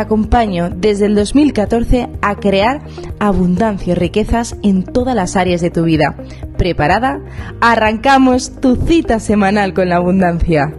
acompaño 0.00 0.70
desde 0.70 1.06
el 1.06 1.14
2014 1.14 2.08
a 2.22 2.36
crear 2.36 2.82
abundancia 3.18 3.92
y 3.92 3.94
riquezas 3.94 4.56
en 4.62 4.84
todas 4.84 5.14
las 5.14 5.36
áreas 5.36 5.60
de 5.60 5.70
tu 5.70 5.84
vida. 5.84 6.16
¿Preparada? 6.56 7.20
Arrancamos 7.60 8.60
tu 8.60 8.76
cita 8.76 9.20
semanal 9.20 9.74
con 9.74 9.88
la 9.88 9.96
abundancia. 9.96 10.74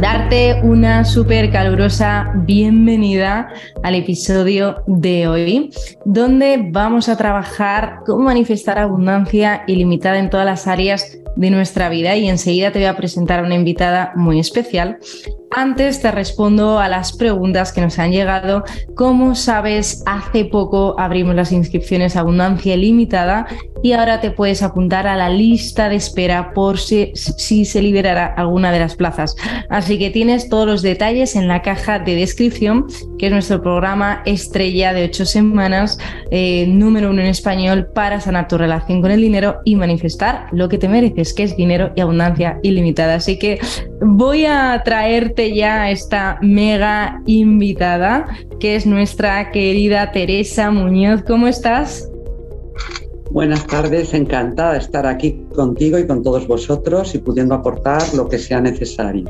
Darte 0.00 0.60
una 0.62 1.04
súper 1.04 1.50
calurosa 1.50 2.32
bienvenida 2.44 3.48
al 3.82 3.94
episodio 3.94 4.82
de 4.86 5.28
hoy, 5.28 5.70
donde 6.04 6.68
vamos 6.70 7.08
a 7.08 7.16
trabajar 7.16 8.00
cómo 8.04 8.24
manifestar 8.24 8.78
abundancia 8.78 9.64
ilimitada 9.66 10.18
en 10.18 10.28
todas 10.28 10.44
las 10.44 10.66
áreas 10.66 11.18
de 11.36 11.50
nuestra 11.50 11.88
vida 11.88 12.16
y 12.16 12.28
enseguida 12.28 12.70
te 12.70 12.80
voy 12.80 12.86
a 12.86 12.96
presentar 12.96 13.40
a 13.40 13.44
una 13.44 13.54
invitada 13.54 14.12
muy 14.14 14.38
especial 14.38 14.98
antes 15.54 16.00
te 16.00 16.10
respondo 16.10 16.78
a 16.78 16.88
las 16.88 17.12
preguntas 17.12 17.72
que 17.72 17.80
nos 17.80 17.98
han 17.98 18.12
llegado. 18.12 18.64
Como 18.94 19.34
sabes, 19.34 20.02
hace 20.06 20.44
poco 20.44 20.96
abrimos 20.98 21.34
las 21.34 21.52
inscripciones 21.52 22.16
Abundancia 22.16 22.76
Limitada 22.76 23.46
y 23.82 23.92
ahora 23.92 24.20
te 24.20 24.30
puedes 24.30 24.62
apuntar 24.62 25.06
a 25.06 25.14
la 25.14 25.28
lista 25.28 25.88
de 25.88 25.96
espera 25.96 26.54
por 26.54 26.78
si, 26.78 27.12
si, 27.14 27.66
se 27.66 27.82
liberará 27.82 28.26
alguna 28.26 28.72
de 28.72 28.80
las 28.80 28.96
plazas. 28.96 29.36
Así 29.68 29.98
que 29.98 30.10
tienes 30.10 30.48
todos 30.48 30.66
los 30.66 30.82
detalles 30.82 31.36
en 31.36 31.48
la 31.48 31.60
caja 31.60 31.98
de 31.98 32.14
descripción, 32.14 32.86
que 33.18 33.26
es 33.26 33.32
nuestro 33.32 33.62
programa 33.62 34.22
estrella 34.24 34.94
de 34.94 35.04
ocho 35.04 35.26
semanas, 35.26 35.98
eh, 36.30 36.66
número 36.66 37.10
uno 37.10 37.20
en 37.20 37.26
español 37.26 37.86
para 37.94 38.20
sanar 38.20 38.48
tu 38.48 38.56
relación 38.56 39.02
con 39.02 39.10
el 39.10 39.20
dinero 39.20 39.58
y 39.66 39.76
manifestar 39.76 40.46
lo 40.52 40.68
que 40.70 40.78
te 40.78 40.88
mereces, 40.88 41.34
que 41.34 41.42
es 41.42 41.54
dinero 41.54 41.92
y 41.94 42.00
abundancia 42.00 42.58
ilimitada. 42.62 43.16
Así 43.16 43.38
que 43.38 43.58
voy 44.04 44.44
a 44.44 44.82
traerte 44.84 45.54
ya 45.54 45.90
esta 45.90 46.38
mega 46.42 47.22
invitada, 47.26 48.26
que 48.60 48.76
es 48.76 48.86
nuestra 48.86 49.50
querida 49.50 50.12
Teresa 50.12 50.70
Muñoz. 50.70 51.22
¿Cómo 51.26 51.46
estás? 51.46 52.10
Buenas 53.30 53.66
tardes, 53.66 54.14
encantada 54.14 54.72
de 54.72 54.78
estar 54.78 55.06
aquí 55.06 55.40
contigo 55.54 55.98
y 55.98 56.06
con 56.06 56.22
todos 56.22 56.46
vosotros 56.46 57.14
y 57.14 57.18
pudiendo 57.18 57.54
aportar 57.54 58.02
lo 58.14 58.28
que 58.28 58.38
sea 58.38 58.60
necesario. 58.60 59.24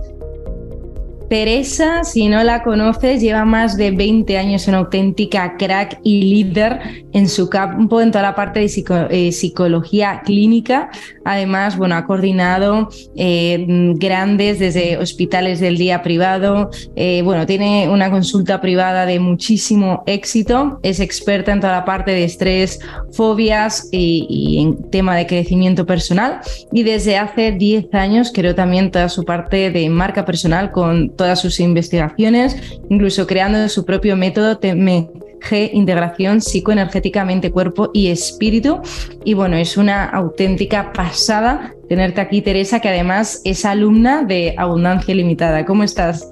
Teresa, 1.34 2.04
si 2.04 2.28
no 2.28 2.44
la 2.44 2.62
conoces, 2.62 3.20
lleva 3.20 3.44
más 3.44 3.76
de 3.76 3.90
20 3.90 4.38
años 4.38 4.68
en 4.68 4.74
auténtica 4.76 5.56
crack 5.56 5.98
y 6.04 6.22
líder 6.22 7.06
en 7.12 7.28
su 7.28 7.50
campo 7.50 8.00
en 8.00 8.12
toda 8.12 8.22
la 8.22 8.36
parte 8.36 8.60
de 8.60 8.84
eh, 9.10 9.32
psicología 9.32 10.22
clínica. 10.24 10.90
Además, 11.24 11.76
bueno, 11.76 11.96
ha 11.96 12.06
coordinado 12.06 12.88
eh, 13.16 13.66
grandes 13.96 14.60
desde 14.60 14.96
hospitales 14.96 15.58
del 15.58 15.76
día 15.76 16.02
privado. 16.02 16.70
Eh, 16.94 17.22
bueno, 17.24 17.46
tiene 17.46 17.88
una 17.88 18.12
consulta 18.12 18.60
privada 18.60 19.04
de 19.04 19.18
muchísimo 19.18 20.04
éxito. 20.06 20.78
Es 20.84 21.00
experta 21.00 21.52
en 21.52 21.58
toda 21.58 21.72
la 21.72 21.84
parte 21.84 22.12
de 22.12 22.22
estrés, 22.22 22.78
fobias 23.10 23.88
y, 23.90 24.58
en 24.60 24.88
tema 24.90 25.16
de 25.16 25.26
crecimiento 25.26 25.84
personal. 25.84 26.40
Y 26.70 26.84
desde 26.84 27.16
hace 27.16 27.50
10 27.50 27.92
años 27.92 28.30
creo 28.32 28.54
también 28.54 28.92
toda 28.92 29.08
su 29.08 29.24
parte 29.24 29.72
de 29.72 29.88
marca 29.88 30.24
personal 30.24 30.70
con 30.70 31.10
todas 31.24 31.40
sus 31.40 31.58
investigaciones, 31.58 32.54
incluso 32.90 33.26
creando 33.26 33.66
su 33.70 33.86
propio 33.86 34.14
método 34.14 34.58
TMG, 34.58 35.70
integración 35.72 36.42
psicoenergéticamente 36.42 37.50
cuerpo 37.50 37.88
y 37.94 38.08
espíritu. 38.08 38.80
Y 39.24 39.32
bueno, 39.32 39.56
es 39.56 39.78
una 39.78 40.04
auténtica 40.04 40.92
pasada 40.92 41.72
tenerte 41.88 42.20
aquí, 42.20 42.42
Teresa, 42.42 42.78
que 42.80 42.90
además 42.90 43.40
es 43.44 43.64
alumna 43.64 44.22
de 44.22 44.54
Abundancia 44.58 45.14
Limitada. 45.14 45.64
¿Cómo 45.64 45.82
estás? 45.82 46.30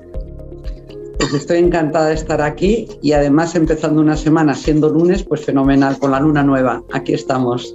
Pues 1.18 1.32
estoy 1.32 1.60
encantada 1.60 2.08
de 2.08 2.14
estar 2.14 2.42
aquí 2.42 2.86
y 3.00 3.12
además 3.12 3.54
empezando 3.54 4.02
una 4.02 4.18
semana 4.18 4.54
siendo 4.54 4.90
lunes, 4.90 5.22
pues 5.22 5.42
fenomenal, 5.42 5.98
con 5.98 6.10
la 6.10 6.20
luna 6.20 6.42
nueva. 6.42 6.82
Aquí 6.92 7.14
estamos. 7.14 7.74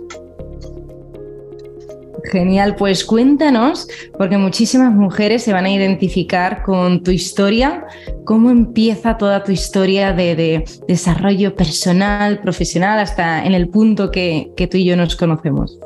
Genial, 2.31 2.75
pues 2.75 3.05
cuéntanos, 3.05 3.87
porque 4.17 4.37
muchísimas 4.37 4.93
mujeres 4.93 5.43
se 5.43 5.53
van 5.53 5.65
a 5.65 5.71
identificar 5.71 6.63
con 6.63 7.01
tu 7.01 7.11
historia. 7.11 7.85
¿Cómo 8.25 8.49
empieza 8.49 9.17
toda 9.17 9.43
tu 9.43 9.51
historia 9.51 10.13
de, 10.13 10.65
desarrollo 10.87 11.55
personal, 11.55 12.41
profesional, 12.41 12.99
hasta 12.99 13.45
en 13.45 13.53
el 13.53 13.69
punto 13.69 14.11
que, 14.11 14.51
tú 14.69 14.77
y 14.77 14.85
yo 14.85 14.97
nos 14.97 15.15
conocemos? 15.15 15.79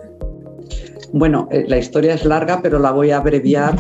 Bueno, 1.14 1.48
eh, 1.52 1.66
la 1.68 1.78
historia 1.78 2.16
es 2.16 2.26
larga, 2.26 2.62
pero 2.62 2.80
la 2.80 2.92
voy 2.92 3.12
a 3.12 3.18
abreviar. 3.18 3.76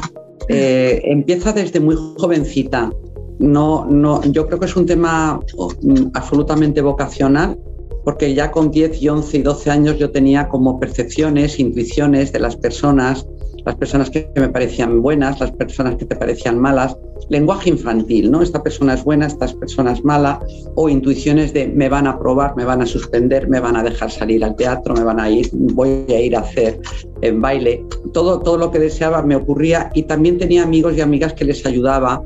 Eh, 0.48 1.02
empieza 1.06 1.54
desde 1.54 1.80
muy 1.80 1.96
jovencita. 2.18 2.92
No, 3.40 3.86
no, 3.86 4.24
yo 4.26 4.46
creo 4.46 4.60
que 4.60 4.68
es 4.68 4.76
un 4.76 4.86
tema 4.86 5.40
mm, 5.82 6.12
absolutamente 6.14 6.82
vocacional 6.82 7.58
porque 8.03 8.34
ya 8.34 8.51
con 8.51 8.72
10 8.72 9.01
y 9.01 9.09
11 9.09 9.38
y 9.38 9.41
12 9.41 9.69
años 9.72 9.97
yo 10.00 10.12
tenía 10.12 10.50
como 10.50 10.79
percepciones, 10.79 11.59
intuiciones 11.59 12.31
de 12.31 12.39
las 12.39 12.56
personas, 12.56 13.28
las 13.66 13.75
personas 13.75 14.09
que 14.09 14.29
me 14.35 14.50
parecían 14.50 15.01
buenas, 15.01 15.39
las 15.39 15.51
personas 15.51 15.95
que 15.95 16.06
te 16.06 16.16
parecían 16.16 16.59
malas, 16.59 16.97
lenguaje 17.29 17.69
infantil, 17.69 18.31
¿no? 18.31 18.41
Esta 18.41 18.63
persona 18.63 18.95
es 18.95 19.03
buena, 19.03 19.28
esta 19.28 19.47
persona 19.47 19.94
es 19.94 20.03
mala, 20.03 20.39
o 20.75 20.89
intuiciones 20.89 21.53
de 21.53 21.67
me 21.67 21.88
van 21.88 22.07
a 22.07 22.17
probar, 22.17 22.56
me 22.56 22.66
van 22.66 22.81
a 22.81 22.85
suspender, 22.85 23.47
me 23.47 23.59
van 23.59 23.75
a 23.75 23.84
dejar 23.84 24.09
salir 24.09 24.44
al 24.44 24.56
teatro, 24.56 24.95
me 24.95 25.03
van 25.03 25.19
a 25.19 25.29
ir, 25.29 25.50
voy 25.53 26.06
a 26.09 26.19
ir 26.19 26.35
a 26.35 26.39
hacer 26.39 26.79
en 27.22 27.39
baile. 27.39 27.85
Todo, 28.13 28.39
todo 28.39 28.57
lo 28.57 28.72
que 28.72 28.79
deseaba 28.79 29.22
me 29.22 29.35
ocurría 29.35 29.91
y 29.94 30.03
también 30.03 30.38
tenía 30.38 30.63
amigos 30.63 30.97
y 30.97 31.01
amigas 31.01 31.33
que 31.33 31.45
les 31.45 31.66
ayudaba 31.66 32.23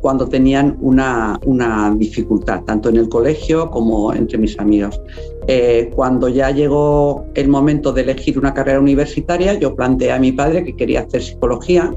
cuando 0.00 0.28
tenían 0.28 0.76
una, 0.80 1.38
dificultad, 1.96 2.62
tanto 2.62 2.88
en 2.88 2.96
el 2.96 3.08
colegio 3.08 3.70
como 3.70 4.12
entre 4.12 4.38
mis 4.38 4.58
amigos. 4.58 5.00
Eh, 5.46 5.90
cuando 5.94 6.28
ya 6.28 6.50
llegó 6.50 7.24
el 7.34 7.48
momento 7.48 7.92
de 7.92 8.02
elegir 8.02 8.38
una 8.38 8.54
carrera 8.54 8.80
universitaria, 8.80 9.54
yo 9.54 9.74
planteé 9.74 10.12
a 10.12 10.18
mi 10.18 10.32
padre 10.32 10.64
que 10.64 10.76
quería 10.76 11.00
hacer 11.00 11.22
psicología 11.22 11.94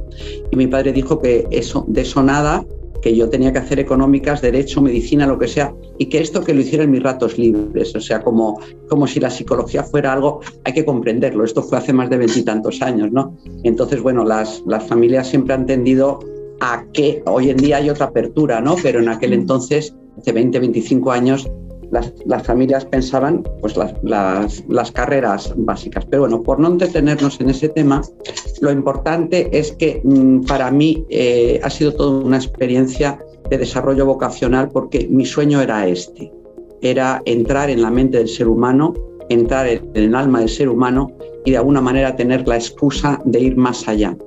y 0.52 0.56
mi 0.56 0.68
padre 0.68 0.94
dijo 0.94 1.20
que 1.20 1.48
eso, 1.52 1.86
de 1.88 2.02
eso 2.02 2.24
nada, 2.24 2.66
que 3.06 3.16
yo 3.16 3.30
tenía 3.30 3.54
que 3.54 3.60
hacer 3.60 3.80
económicas, 3.80 4.42
derecho, 4.42 4.82
medicina, 4.82 5.28
lo 5.28 5.38
que 5.38 5.48
sea, 5.48 5.72
y 6.00 6.08
que 6.08 6.18
esto 6.18 6.44
que 6.44 6.56
lo 6.56 6.62
hiciera 6.62 6.86
en 6.86 6.90
mis 6.90 7.04
ratos 7.04 7.38
libres, 7.38 7.96
o 7.96 8.00
sea, 8.00 8.24
como, 8.24 8.60
como 8.90 9.06
si 9.06 9.20
la 9.20 9.30
psicología 9.30 9.84
fuera 9.84 10.12
algo, 10.12 10.42
hay 10.64 10.74
que 10.74 10.84
comprenderlo, 10.84 11.44
esto 11.44 11.62
fue 11.62 11.78
hace 11.78 11.94
más 11.94 12.10
de 12.10 12.18
veintitantos 12.18 12.82
años, 12.82 13.12
¿no? 13.12 13.38
Entonces, 13.64 14.02
bueno, 14.02 14.26
las, 14.26 14.64
las 14.66 14.88
familias 14.88 15.28
siempre 15.28 15.54
han 15.54 15.68
tendido 15.68 16.18
a 16.62 16.86
que 16.94 17.24
hoy 17.26 17.50
en 17.50 17.58
día 17.58 17.78
hay 17.78 17.90
otra 17.90 18.08
apertura, 18.08 18.62
¿no? 18.62 18.76
Pero 18.82 19.00
en 19.00 19.10
aquel 19.10 19.34
entonces, 19.34 19.96
hace 20.18 20.32
20, 20.32 20.60
25 20.60 21.12
años, 21.12 21.50
las, 21.92 22.44
familias 22.44 22.86
pensaban 22.86 23.44
pues 23.62 23.76
las, 23.78 24.92
carreras 24.92 25.54
básicas. 25.58 26.06
Pero 26.06 26.24
bueno, 26.24 26.44
por 26.44 26.60
no 26.60 26.68
entretenernos 26.68 27.40
en 27.40 27.50
ese 27.50 27.70
tema, 27.70 28.02
lo 28.62 28.72
importante 28.72 29.50
es 29.58 29.72
que 29.74 30.02
mm, 30.04 30.46
para 30.46 30.72
mí 30.72 31.06
eh, 31.10 31.60
ha 31.64 31.70
sido 31.70 31.94
toda 31.94 32.24
una 32.24 32.38
experiencia 32.38 33.20
de 33.50 33.58
desarrollo 33.58 34.06
vocacional 34.06 34.70
porque 34.70 35.08
mi 35.10 35.26
sueño 35.26 35.62
era 35.62 35.88
este, 35.88 36.32
era 36.82 37.22
entrar 37.26 37.70
en 37.70 37.82
la 37.82 37.92
mente 37.92 38.18
del 38.18 38.28
ser 38.28 38.48
humano, 38.48 38.94
entrar 39.30 39.68
en 39.68 39.92
el 39.94 40.16
alma 40.16 40.40
del 40.40 40.50
ser 40.50 40.70
humano 40.70 41.12
y 41.46 41.52
de 41.52 41.58
alguna 41.58 41.82
manera 41.82 42.16
tener 42.16 42.48
la 42.48 42.56
excusa 42.56 43.22
de 43.26 43.40
ir 43.40 43.56
más 43.56 43.88
allá 43.88 44.18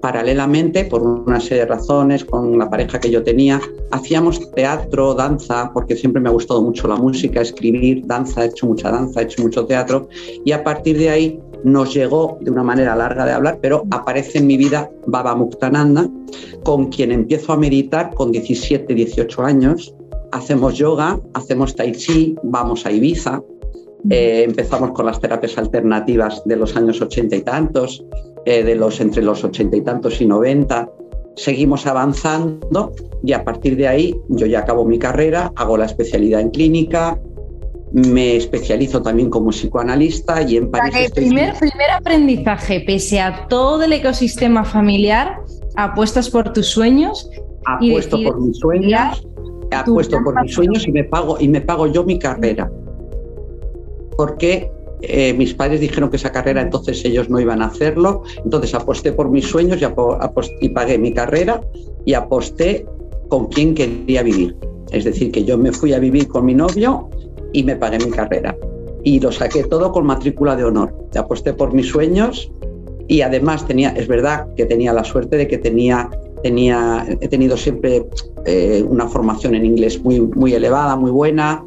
paralelamente, 0.00 0.84
por 0.84 1.02
una 1.02 1.40
serie 1.40 1.60
de 1.60 1.66
razones, 1.66 2.24
con 2.24 2.58
la 2.58 2.68
pareja 2.70 3.00
que 3.00 3.10
yo 3.10 3.22
tenía, 3.22 3.60
hacíamos 3.90 4.50
teatro, 4.52 5.14
danza, 5.14 5.70
porque 5.72 5.96
siempre 5.96 6.20
me 6.20 6.28
ha 6.28 6.32
gustado 6.32 6.62
mucho 6.62 6.88
la 6.88 6.96
música, 6.96 7.40
escribir, 7.40 8.06
danza, 8.06 8.44
he 8.44 8.48
hecho 8.48 8.66
mucha 8.66 8.90
danza, 8.90 9.20
he 9.20 9.24
hecho 9.24 9.42
mucho 9.42 9.66
teatro, 9.66 10.08
y 10.44 10.52
a 10.52 10.62
partir 10.62 10.98
de 10.98 11.10
ahí 11.10 11.40
nos 11.64 11.92
llegó 11.94 12.38
de 12.40 12.50
una 12.50 12.62
manera 12.62 12.94
larga 12.94 13.24
de 13.26 13.32
hablar, 13.32 13.58
pero 13.60 13.84
aparece 13.90 14.38
en 14.38 14.46
mi 14.46 14.56
vida 14.56 14.90
Baba 15.06 15.34
Muktananda, 15.34 16.08
con 16.62 16.86
quien 16.86 17.12
empiezo 17.12 17.52
a 17.52 17.56
meditar 17.56 18.14
con 18.14 18.30
17, 18.32 18.94
18 18.94 19.42
años. 19.42 19.94
Hacemos 20.30 20.74
yoga, 20.74 21.18
hacemos 21.34 21.74
tai 21.74 21.92
chi, 21.92 22.36
vamos 22.42 22.84
a 22.86 22.92
Ibiza, 22.92 23.42
eh, 24.10 24.44
empezamos 24.46 24.92
con 24.92 25.06
las 25.06 25.20
terapias 25.20 25.58
alternativas 25.58 26.42
de 26.44 26.56
los 26.56 26.76
años 26.76 27.00
ochenta 27.00 27.34
y 27.34 27.42
tantos, 27.42 28.04
eh, 28.48 28.62
de 28.64 28.74
los 28.74 28.98
entre 29.00 29.22
los 29.22 29.44
ochenta 29.44 29.76
y 29.76 29.82
tantos 29.82 30.20
y 30.22 30.26
noventa. 30.26 30.88
seguimos 31.36 31.86
avanzando 31.86 32.92
y 33.22 33.32
a 33.32 33.44
partir 33.44 33.76
de 33.76 33.86
ahí 33.86 34.20
yo 34.28 34.46
ya 34.46 34.60
acabo 34.60 34.84
mi 34.84 34.98
carrera, 34.98 35.52
hago 35.54 35.76
la 35.76 35.84
especialidad 35.84 36.40
en 36.40 36.50
clínica, 36.50 37.18
me 37.92 38.36
especializo 38.36 39.02
también 39.02 39.28
como 39.28 39.50
psicoanalista 39.50 40.42
y 40.42 40.56
en 40.56 40.70
París. 40.70 40.94
el 41.06 41.12
primer, 41.12 41.54
primer 41.58 41.90
aprendizaje, 41.90 42.80
pese 42.80 43.20
a 43.20 43.46
todo 43.48 43.84
el 43.84 43.92
ecosistema 43.92 44.64
familiar, 44.64 45.40
apuestas 45.76 46.30
por 46.30 46.52
tus 46.52 46.68
sueños. 46.68 47.30
Apuesto 47.66 48.16
por 48.22 48.40
mis 48.40 48.56
sueños, 48.56 49.26
apuesto 49.70 50.18
por 50.24 50.40
mis 50.42 50.54
sueños 50.54 50.88
y 50.88 50.92
me 50.92 51.04
pago 51.04 51.36
y 51.38 51.48
me 51.48 51.60
pago 51.60 51.86
yo 51.86 52.02
mi 52.02 52.18
carrera. 52.18 52.70
Porque 54.16 54.72
eh, 55.02 55.32
mis 55.34 55.54
padres 55.54 55.80
dijeron 55.80 56.10
que 56.10 56.16
esa 56.16 56.32
carrera 56.32 56.60
entonces 56.60 57.04
ellos 57.04 57.30
no 57.30 57.38
iban 57.38 57.62
a 57.62 57.66
hacerlo, 57.66 58.22
entonces 58.44 58.74
aposté 58.74 59.12
por 59.12 59.30
mis 59.30 59.46
sueños 59.46 59.80
y, 59.80 60.64
y 60.64 60.68
pagué 60.70 60.98
mi 60.98 61.12
carrera 61.12 61.60
y 62.04 62.14
aposté 62.14 62.86
con 63.28 63.46
quien 63.46 63.74
quería 63.74 64.22
vivir. 64.22 64.56
Es 64.90 65.04
decir, 65.04 65.30
que 65.30 65.44
yo 65.44 65.58
me 65.58 65.72
fui 65.72 65.92
a 65.92 65.98
vivir 65.98 66.28
con 66.28 66.46
mi 66.46 66.54
novio 66.54 67.08
y 67.52 67.62
me 67.62 67.76
pagué 67.76 67.98
mi 67.98 68.10
carrera. 68.10 68.56
Y 69.04 69.20
lo 69.20 69.30
saqué 69.30 69.64
todo 69.64 69.92
con 69.92 70.06
matrícula 70.06 70.56
de 70.56 70.64
honor. 70.64 70.94
Aposté 71.14 71.52
por 71.52 71.72
mis 71.72 71.86
sueños 71.88 72.50
y 73.06 73.22
además 73.22 73.66
tenía, 73.66 73.90
es 73.90 74.08
verdad 74.08 74.46
que 74.56 74.66
tenía 74.66 74.92
la 74.92 75.04
suerte 75.04 75.36
de 75.36 75.46
que 75.46 75.58
tenía, 75.58 76.10
tenía 76.42 77.06
he 77.20 77.28
tenido 77.28 77.56
siempre 77.56 78.06
eh, 78.44 78.84
una 78.88 79.08
formación 79.08 79.54
en 79.54 79.64
inglés 79.64 80.02
muy, 80.02 80.20
muy 80.20 80.54
elevada, 80.54 80.96
muy 80.96 81.10
buena, 81.10 81.64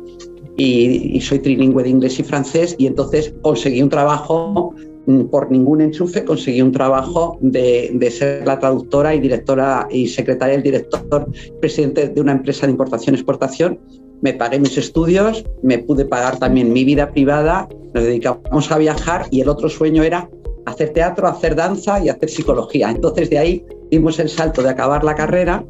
y, 0.58 1.20
soy 1.22 1.40
trilingüe 1.40 1.84
de 1.84 1.90
inglés 1.90 2.20
y 2.20 2.24
francés 2.24 2.76
y 2.78 2.88
entonces 2.88 3.34
conseguí 3.42 3.82
un 3.82 3.90
trabajo 3.90 4.74
mm, 5.06 5.24
por 5.26 5.52
ningún 5.52 5.82
enchufe 5.82 6.24
conseguí 6.24 6.62
un 6.62 6.72
trabajo 6.72 7.38
de, 7.42 7.92
de, 7.94 8.12
ser 8.12 8.46
la 8.46 8.60
traductora 8.60 9.16
y 9.16 9.20
directora 9.20 9.88
y 9.90 10.08
secretaria 10.08 10.56
del 10.56 10.64
director 10.64 11.28
presidente 11.60 12.10
de 12.10 12.22
una 12.22 12.34
empresa 12.34 12.66
de 12.66 12.72
importación 12.72 13.16
y 13.16 13.18
exportación. 13.18 13.80
Me 14.22 14.34
pagué 14.34 14.60
mis 14.60 14.78
estudios, 14.78 15.44
me 15.64 15.80
pude 15.80 16.06
pagar 16.06 16.38
también 16.38 16.72
mi 16.72 16.84
vida 16.86 17.12
privada, 17.12 17.68
nos 17.94 18.04
dedicamos 18.04 18.72
a 18.72 18.78
viajar 18.78 19.26
y 19.32 19.42
el 19.42 19.50
otro 19.50 19.68
sueño 19.68 20.04
era 20.04 20.30
hacer 20.66 20.94
teatro, 20.94 21.28
hacer 21.28 21.56
danza 21.56 22.04
y 22.04 22.10
hacer 22.10 22.30
psicología. 22.30 22.92
Entonces 22.92 23.30
de 23.30 23.40
ahí 23.40 23.66
dimos 23.90 24.20
el 24.20 24.30
salto 24.30 24.62
de 24.62 24.70
acabar 24.70 25.04
la 25.04 25.16
carrera, 25.16 25.66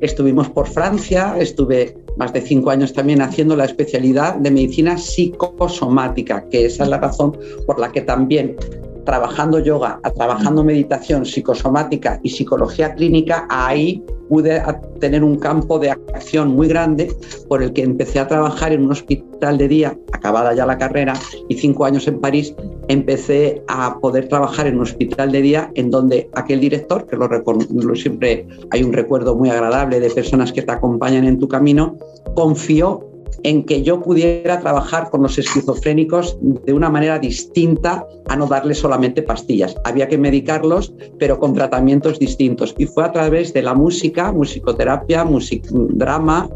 estuvimos 0.00 0.48
por 0.48 0.66
Francia, 0.66 1.36
estuve 1.38 1.96
más 2.16 2.32
de 2.32 2.40
cinco 2.40 2.70
años 2.70 2.92
también 2.92 3.22
haciendo 3.22 3.56
la 3.56 3.64
especialidad 3.64 4.36
de 4.36 4.50
medicina 4.50 4.96
psicosomática, 4.96 6.48
que 6.48 6.66
esa 6.66 6.84
es 6.84 6.88
la 6.88 6.98
razón 6.98 7.36
por 7.66 7.78
la 7.78 7.90
que 7.90 8.02
también 8.02 8.56
trabajando 9.04 9.58
yoga, 9.58 10.00
trabajando 10.16 10.64
meditación 10.64 11.24
psicosomática 11.24 12.20
y 12.22 12.30
psicología 12.30 12.94
clínica, 12.94 13.46
ahí 13.48 14.02
pude 14.28 14.62
tener 15.00 15.22
un 15.22 15.36
campo 15.36 15.78
de 15.78 15.90
acción 15.90 16.48
muy 16.48 16.68
grande 16.68 17.14
por 17.48 17.62
el 17.62 17.72
que 17.72 17.82
empecé 17.82 18.18
a 18.18 18.26
trabajar 18.26 18.72
en 18.72 18.84
un 18.84 18.92
hospital 18.92 19.58
de 19.58 19.68
día, 19.68 19.98
acabada 20.12 20.54
ya 20.54 20.66
la 20.66 20.78
carrera, 20.78 21.14
y 21.48 21.56
cinco 21.56 21.84
años 21.84 22.08
en 22.08 22.20
París, 22.20 22.54
empecé 22.88 23.62
a 23.68 23.98
poder 24.00 24.28
trabajar 24.28 24.66
en 24.66 24.76
un 24.76 24.82
hospital 24.82 25.32
de 25.32 25.42
día 25.42 25.70
en 25.74 25.90
donde 25.90 26.28
aquel 26.34 26.60
director, 26.60 27.06
que 27.06 27.16
lo, 27.16 27.28
lo 27.28 27.94
siempre 27.94 28.46
hay 28.70 28.82
un 28.82 28.92
recuerdo 28.92 29.34
muy 29.34 29.50
agradable 29.50 30.00
de 30.00 30.10
personas 30.10 30.52
que 30.52 30.62
te 30.62 30.72
acompañan 30.72 31.24
en 31.24 31.38
tu 31.38 31.48
camino, 31.48 31.98
confió 32.34 33.13
en 33.42 33.64
que 33.64 33.82
yo 33.82 34.00
pudiera 34.00 34.60
trabajar 34.60 35.10
con 35.10 35.22
los 35.22 35.38
esquizofrénicos 35.38 36.36
de 36.40 36.72
una 36.72 36.90
manera 36.90 37.18
distinta 37.18 38.06
a 38.28 38.36
no 38.36 38.46
darles 38.46 38.78
solamente 38.78 39.22
pastillas. 39.22 39.76
Había 39.84 40.08
que 40.08 40.18
medicarlos, 40.18 40.94
pero 41.18 41.38
con 41.38 41.54
tratamientos 41.54 42.18
distintos. 42.18 42.74
Y 42.78 42.86
fue 42.86 43.04
a 43.04 43.12
través 43.12 43.52
de 43.52 43.62
la 43.62 43.74
música, 43.74 44.32
musicoterapia, 44.32 45.24
music 45.24 45.66
drama 45.70 46.48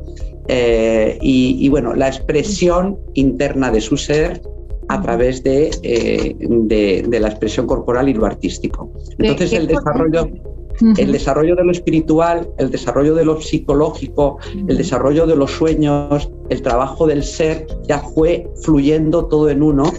eh, 0.48 1.18
y, 1.20 1.68
bueno, 1.68 1.94
la 1.94 2.08
expresión 2.08 2.98
interna 3.14 3.70
de 3.70 3.80
su 3.80 3.96
ser 3.96 4.40
a 4.88 5.02
través 5.02 5.42
de, 5.42 5.70
eh, 5.82 6.34
de, 6.38 7.20
la 7.20 7.28
expresión 7.28 7.66
corporal 7.66 8.08
y 8.08 8.14
lo 8.14 8.24
artístico. 8.24 8.90
Entonces 9.18 9.52
el 9.52 9.66
desarrollo... 9.66 10.30
El 10.96 11.12
desarrollo 11.12 11.56
de 11.56 11.64
lo 11.64 11.72
espiritual, 11.72 12.48
el 12.58 12.70
desarrollo 12.70 13.14
de 13.14 13.24
lo 13.24 13.40
psicológico, 13.40 14.38
el 14.68 14.76
desarrollo 14.76 15.26
de 15.26 15.36
los 15.36 15.50
sueños, 15.50 16.30
el 16.48 16.62
trabajo 16.62 17.06
del 17.06 17.22
ser, 17.24 17.66
ya 17.88 17.98
fue 17.98 18.48
fluyendo 18.62 19.26
todo 19.26 19.50
en 19.50 19.62
uno. 19.62 19.92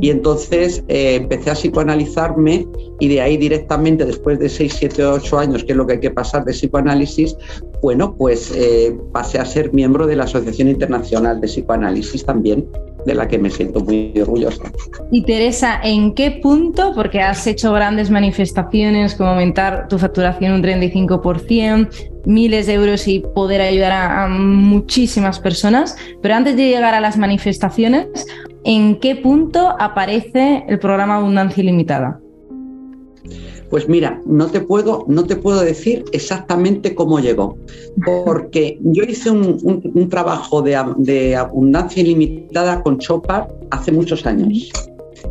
Y 0.00 0.10
entonces 0.10 0.84
eh, 0.86 1.16
empecé 1.16 1.50
a 1.50 1.54
psicoanalizarme 1.54 2.68
y 3.00 3.08
de 3.08 3.20
ahí 3.20 3.36
directamente, 3.36 4.04
después 4.04 4.38
de 4.38 4.48
6, 4.48 4.76
7, 4.78 5.04
8 5.04 5.38
años, 5.38 5.64
que 5.64 5.72
es 5.72 5.76
lo 5.76 5.86
que 5.86 5.94
hay 5.94 6.00
que 6.00 6.10
pasar 6.10 6.44
de 6.44 6.52
psicoanálisis, 6.52 7.36
bueno, 7.82 8.14
pues 8.16 8.52
eh, 8.54 8.96
pasé 9.12 9.40
a 9.40 9.44
ser 9.44 9.72
miembro 9.72 10.06
de 10.06 10.14
la 10.14 10.24
Asociación 10.24 10.68
Internacional 10.68 11.40
de 11.40 11.48
Psicoanálisis 11.48 12.24
también 12.24 12.68
de 13.04 13.14
la 13.14 13.28
que 13.28 13.38
me 13.38 13.50
siento 13.50 13.80
muy 13.80 14.12
orgullosa. 14.20 14.70
Y 15.10 15.22
Teresa, 15.22 15.80
¿en 15.82 16.14
qué 16.14 16.30
punto, 16.42 16.92
porque 16.94 17.20
has 17.20 17.46
hecho 17.46 17.72
grandes 17.72 18.10
manifestaciones 18.10 19.14
como 19.14 19.30
aumentar 19.30 19.88
tu 19.88 19.98
facturación 19.98 20.52
un 20.52 20.62
35%, 20.62 21.88
miles 22.24 22.66
de 22.66 22.74
euros 22.74 23.08
y 23.08 23.20
poder 23.20 23.60
ayudar 23.60 23.92
a, 23.92 24.24
a 24.24 24.28
muchísimas 24.28 25.40
personas, 25.40 25.96
pero 26.20 26.34
antes 26.34 26.56
de 26.56 26.68
llegar 26.68 26.94
a 26.94 27.00
las 27.00 27.16
manifestaciones, 27.16 28.06
¿en 28.64 29.00
qué 29.00 29.16
punto 29.16 29.74
aparece 29.78 30.64
el 30.68 30.78
programa 30.78 31.16
Abundancia 31.16 31.62
Ilimitada? 31.62 32.21
Pues 33.72 33.88
mira, 33.88 34.20
no 34.26 34.48
te 34.48 34.60
puedo, 34.60 35.06
no 35.08 35.24
te 35.24 35.34
puedo 35.34 35.62
decir 35.62 36.04
exactamente 36.12 36.94
cómo 36.94 37.20
llegó, 37.20 37.56
porque 38.26 38.78
yo 38.82 39.02
hice 39.02 39.30
un, 39.30 40.08
trabajo 40.10 40.60
de, 40.60 41.34
abundancia 41.34 42.02
ilimitada 42.02 42.82
con 42.82 42.98
Chopar 42.98 43.48
hace 43.70 43.90
muchos 43.90 44.26
años. 44.26 44.70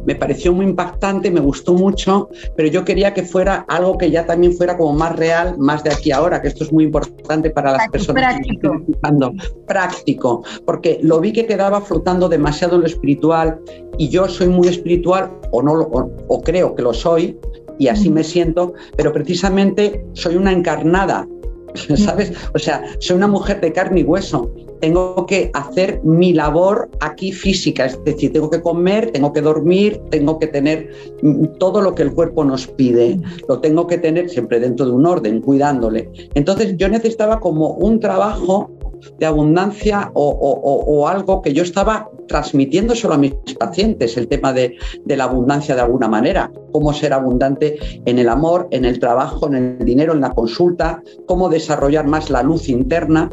Me 0.07 0.15
pareció 0.15 0.53
muy 0.53 0.65
impactante, 0.65 1.29
me 1.29 1.39
gustó 1.39 1.75
mucho, 1.75 2.29
pero 2.55 2.67
yo 2.67 2.83
quería 2.83 3.13
que 3.13 3.21
fuera 3.21 3.63
algo 3.67 3.95
que 3.99 4.09
ya 4.09 4.25
también 4.25 4.53
fuera 4.53 4.75
como 4.75 4.93
más 4.93 5.15
real, 5.17 5.59
más 5.59 5.83
de 5.83 5.91
aquí 5.91 6.11
ahora, 6.11 6.41
que 6.41 6.47
esto 6.47 6.63
es 6.63 6.73
muy 6.73 6.85
importante 6.85 7.51
para 7.51 7.73
las 7.73 7.89
personas 7.89 8.23
práctico. 8.23 8.71
que 8.87 8.91
están 8.91 9.19
práctico, 9.67 10.43
porque 10.65 10.97
lo 11.03 11.19
vi 11.19 11.31
que 11.31 11.45
quedaba 11.45 11.79
flotando 11.79 12.27
demasiado 12.27 12.77
en 12.77 12.81
lo 12.81 12.87
espiritual 12.87 13.59
y 13.99 14.09
yo 14.09 14.27
soy 14.27 14.47
muy 14.47 14.67
espiritual 14.67 15.29
o 15.51 15.61
no 15.61 15.73
o 15.73 16.41
creo 16.41 16.73
que 16.73 16.81
lo 16.81 16.91
soy, 16.91 17.37
y 17.79 17.87
así 17.87 18.09
me 18.09 18.23
siento, 18.23 18.73
pero 18.95 19.13
precisamente 19.13 20.05
soy 20.13 20.35
una 20.35 20.51
encarnada, 20.51 21.27
¿sabes? 21.95 22.33
O 22.53 22.59
sea, 22.59 22.83
soy 22.99 23.17
una 23.17 23.27
mujer 23.27 23.61
de 23.61 23.71
carne 23.71 24.01
y 24.01 24.03
hueso. 24.03 24.51
Tengo 24.81 25.25
que 25.27 25.51
hacer 25.53 26.01
mi 26.03 26.33
labor 26.33 26.89
aquí 27.01 27.31
física, 27.31 27.85
es 27.85 28.03
decir, 28.03 28.33
tengo 28.33 28.49
que 28.49 28.61
comer, 28.61 29.11
tengo 29.11 29.31
que 29.31 29.41
dormir, 29.41 30.01
tengo 30.09 30.39
que 30.39 30.47
tener 30.47 30.89
mm, 31.21 31.45
todo 31.59 31.81
lo 31.81 31.93
que 31.93 32.01
el 32.01 32.13
cuerpo 32.13 32.43
nos 32.43 32.65
pide, 32.65 33.19
lo 33.47 33.59
tengo 33.59 33.85
que 33.85 33.99
tener 33.99 34.29
siempre 34.29 34.59
dentro 34.59 34.87
de 34.87 34.91
un 34.93 35.05
orden, 35.05 35.41
cuidándole. 35.41 36.09
Entonces 36.33 36.75
yo 36.77 36.89
necesitaba 36.89 37.39
como 37.39 37.73
un 37.73 37.99
trabajo 37.99 38.71
de 39.19 39.25
abundancia 39.25 40.11
o, 40.13 41.07
algo 41.07 41.41
que 41.41 41.53
yo 41.53 41.63
estaba 41.63 42.09
transmitiendo 42.27 42.95
solo 42.95 43.15
a 43.15 43.17
mis 43.17 43.33
pacientes, 43.59 44.17
el 44.17 44.27
tema 44.27 44.53
de, 44.53 44.77
la 45.05 45.25
abundancia 45.25 45.75
de 45.75 45.81
alguna 45.81 46.07
manera, 46.07 46.51
cómo 46.71 46.93
ser 46.93 47.13
abundante 47.13 47.77
en 48.05 48.19
el 48.19 48.29
amor, 48.29 48.67
en 48.71 48.85
el 48.85 48.99
trabajo, 48.99 49.47
en 49.47 49.55
el 49.79 49.85
dinero, 49.85 50.13
en 50.13 50.21
la 50.21 50.31
consulta, 50.31 51.01
cómo 51.25 51.49
desarrollar 51.49 52.07
más 52.07 52.29
la 52.29 52.43
luz 52.43 52.69
interna. 52.69 53.29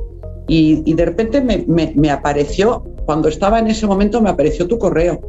Y, 0.48 0.94
de 0.94 1.04
repente 1.04 1.40
me, 1.42 2.10
apareció, 2.10 2.84
cuando 3.04 3.28
estaba 3.28 3.58
en 3.58 3.68
ese 3.68 3.86
momento, 3.86 4.20
me 4.20 4.30
apareció 4.30 4.66
tu 4.66 4.78
correo. 4.78 5.20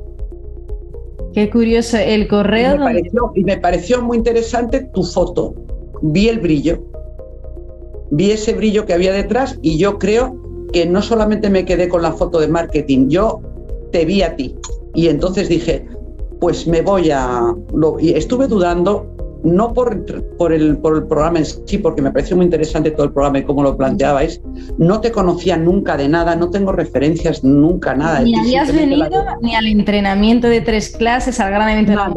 Qué 1.34 1.50
curioso, 1.50 1.98
el 1.98 2.28
correo. 2.28 2.78
y 3.36 3.44
me 3.44 3.58
pareció 3.58 4.02
muy 4.02 4.18
interesante 4.18 4.90
tu 4.94 5.04
foto. 5.04 5.54
Vi 6.02 6.30
el 6.30 6.40
brillo 6.40 6.90
vi 8.12 8.32
ese 8.32 8.54
brillo 8.54 8.86
que 8.86 8.94
había 8.94 9.14
detrás 9.14 9.58
y 9.62 9.78
yo 9.78 9.98
creo 10.00 10.36
que 10.72 10.86
no 10.86 11.02
solamente 11.02 11.50
me 11.50 11.66
quedé 11.66 11.90
con 11.90 12.02
la 12.02 12.12
foto 12.12 12.40
de 12.40 12.48
marketing, 12.48 13.10
yo 13.10 13.42
te 13.92 14.06
vi 14.06 14.22
a 14.22 14.36
ti. 14.36 14.56
Y 14.94 15.08
entonces 15.08 15.50
dije, 15.50 15.86
pues 16.40 16.68
me 16.68 16.82
voy 16.82 17.12
a... 17.12 17.54
y 18.00 18.14
estuve 18.14 18.48
dudando, 18.48 19.16
no 19.44 19.74
por, 19.74 20.06
por, 20.38 20.54
el, 20.54 20.78
por 20.78 20.96
el 20.96 21.04
programa 21.04 21.40
en 21.40 21.46
sí, 21.46 21.78
porque 21.78 22.02
me 22.02 22.12
pareció 22.12 22.36
muy 22.36 22.46
interesante 22.46 22.92
todo 22.92 23.06
el 23.06 23.14
programa 23.14 23.40
y 23.40 23.44
cómo 23.44 23.64
lo 23.64 23.76
planteabais. 23.78 24.42
No 24.78 25.02
te 25.02 25.12
conocía 25.12 25.58
nunca 25.58 25.98
de 25.98 26.08
nada, 26.08 26.36
no 26.36 26.50
tengo 26.50 26.72
referencias 26.72 27.44
nunca, 27.44 27.96
nada. 27.96 28.22
Ni 28.22 28.38
habías 28.38 28.74
venido 28.74 29.08
ni 29.42 29.56
al 29.56 29.68
entrenamiento 29.68 30.48
de 30.48 30.62
tres 30.62 30.96
clases, 30.96 31.40
al 31.40 31.52
gran 31.52 31.70
evento. 31.70 31.94
Nada, 31.94 32.14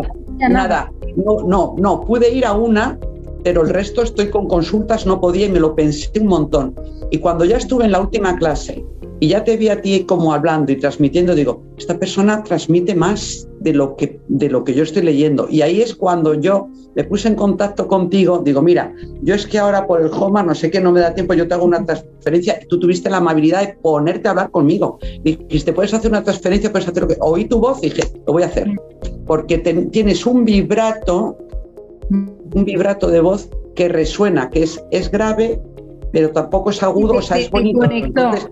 nada. 0.48 0.92
No, 1.16 1.46
no, 1.46 1.74
no. 1.78 2.00
Pude 2.00 2.32
ir 2.32 2.46
a 2.46 2.52
una 2.52 2.98
pero 3.42 3.62
el 3.62 3.70
resto 3.70 4.02
estoy 4.02 4.30
con 4.30 4.48
consultas, 4.48 5.06
no 5.06 5.20
podía 5.20 5.46
y 5.46 5.50
me 5.50 5.60
lo 5.60 5.74
pensé 5.74 6.10
un 6.20 6.26
montón. 6.26 6.74
Y 7.10 7.18
cuando 7.18 7.44
ya 7.44 7.56
estuve 7.56 7.84
en 7.84 7.92
la 7.92 8.00
última 8.00 8.36
clase 8.36 8.84
y 9.20 9.28
ya 9.28 9.44
te 9.44 9.56
vi 9.56 9.68
a 9.68 9.80
ti 9.80 10.04
como 10.04 10.32
hablando 10.32 10.72
y 10.72 10.76
transmitiendo, 10.76 11.34
digo, 11.34 11.62
esta 11.78 11.98
persona 11.98 12.42
transmite 12.42 12.94
más 12.94 13.48
de 13.60 13.72
lo, 13.72 13.96
que, 13.96 14.20
de 14.28 14.50
lo 14.50 14.64
que 14.64 14.74
yo 14.74 14.82
estoy 14.82 15.02
leyendo. 15.02 15.46
Y 15.48 15.62
ahí 15.62 15.80
es 15.80 15.94
cuando 15.94 16.34
yo 16.34 16.68
me 16.96 17.04
puse 17.04 17.28
en 17.28 17.36
contacto 17.36 17.86
contigo, 17.86 18.42
digo, 18.44 18.62
mira, 18.62 18.92
yo 19.22 19.34
es 19.34 19.46
que 19.46 19.58
ahora 19.58 19.86
por 19.86 20.00
el 20.00 20.10
Homa, 20.12 20.42
no 20.42 20.54
sé 20.54 20.70
qué, 20.70 20.80
no 20.80 20.90
me 20.90 21.00
da 21.00 21.14
tiempo, 21.14 21.34
yo 21.34 21.46
te 21.46 21.54
hago 21.54 21.64
una 21.64 21.84
transferencia, 21.84 22.58
tú 22.68 22.80
tuviste 22.80 23.10
la 23.10 23.18
amabilidad 23.18 23.60
de 23.60 23.74
ponerte 23.74 24.28
a 24.28 24.32
hablar 24.32 24.50
conmigo. 24.50 24.98
Dijiste, 25.22 25.72
puedes 25.72 25.94
hacer 25.94 26.10
una 26.10 26.24
transferencia, 26.24 26.72
puedes 26.72 26.88
hacer 26.88 27.02
lo 27.02 27.08
que... 27.08 27.16
Oí 27.20 27.44
tu 27.44 27.60
voz 27.60 27.78
y 27.82 27.90
dije, 27.90 28.02
lo 28.26 28.32
voy 28.32 28.42
a 28.42 28.46
hacer. 28.46 28.68
Porque 29.26 29.58
tienes 29.58 30.26
un 30.26 30.44
vibrato, 30.44 31.38
un 32.54 32.64
vibrato 32.64 33.08
de 33.08 33.20
voz 33.20 33.50
que 33.74 33.88
resuena, 33.88 34.50
que 34.50 34.64
es, 34.64 34.82
es 34.90 35.10
grave, 35.10 35.60
pero 36.12 36.30
tampoco 36.30 36.70
es 36.70 36.82
agudo, 36.82 37.14
o 37.14 37.22
sea, 37.22 37.38
es 37.38 37.50
bonito. 37.50 37.82
Entonces, 37.84 38.48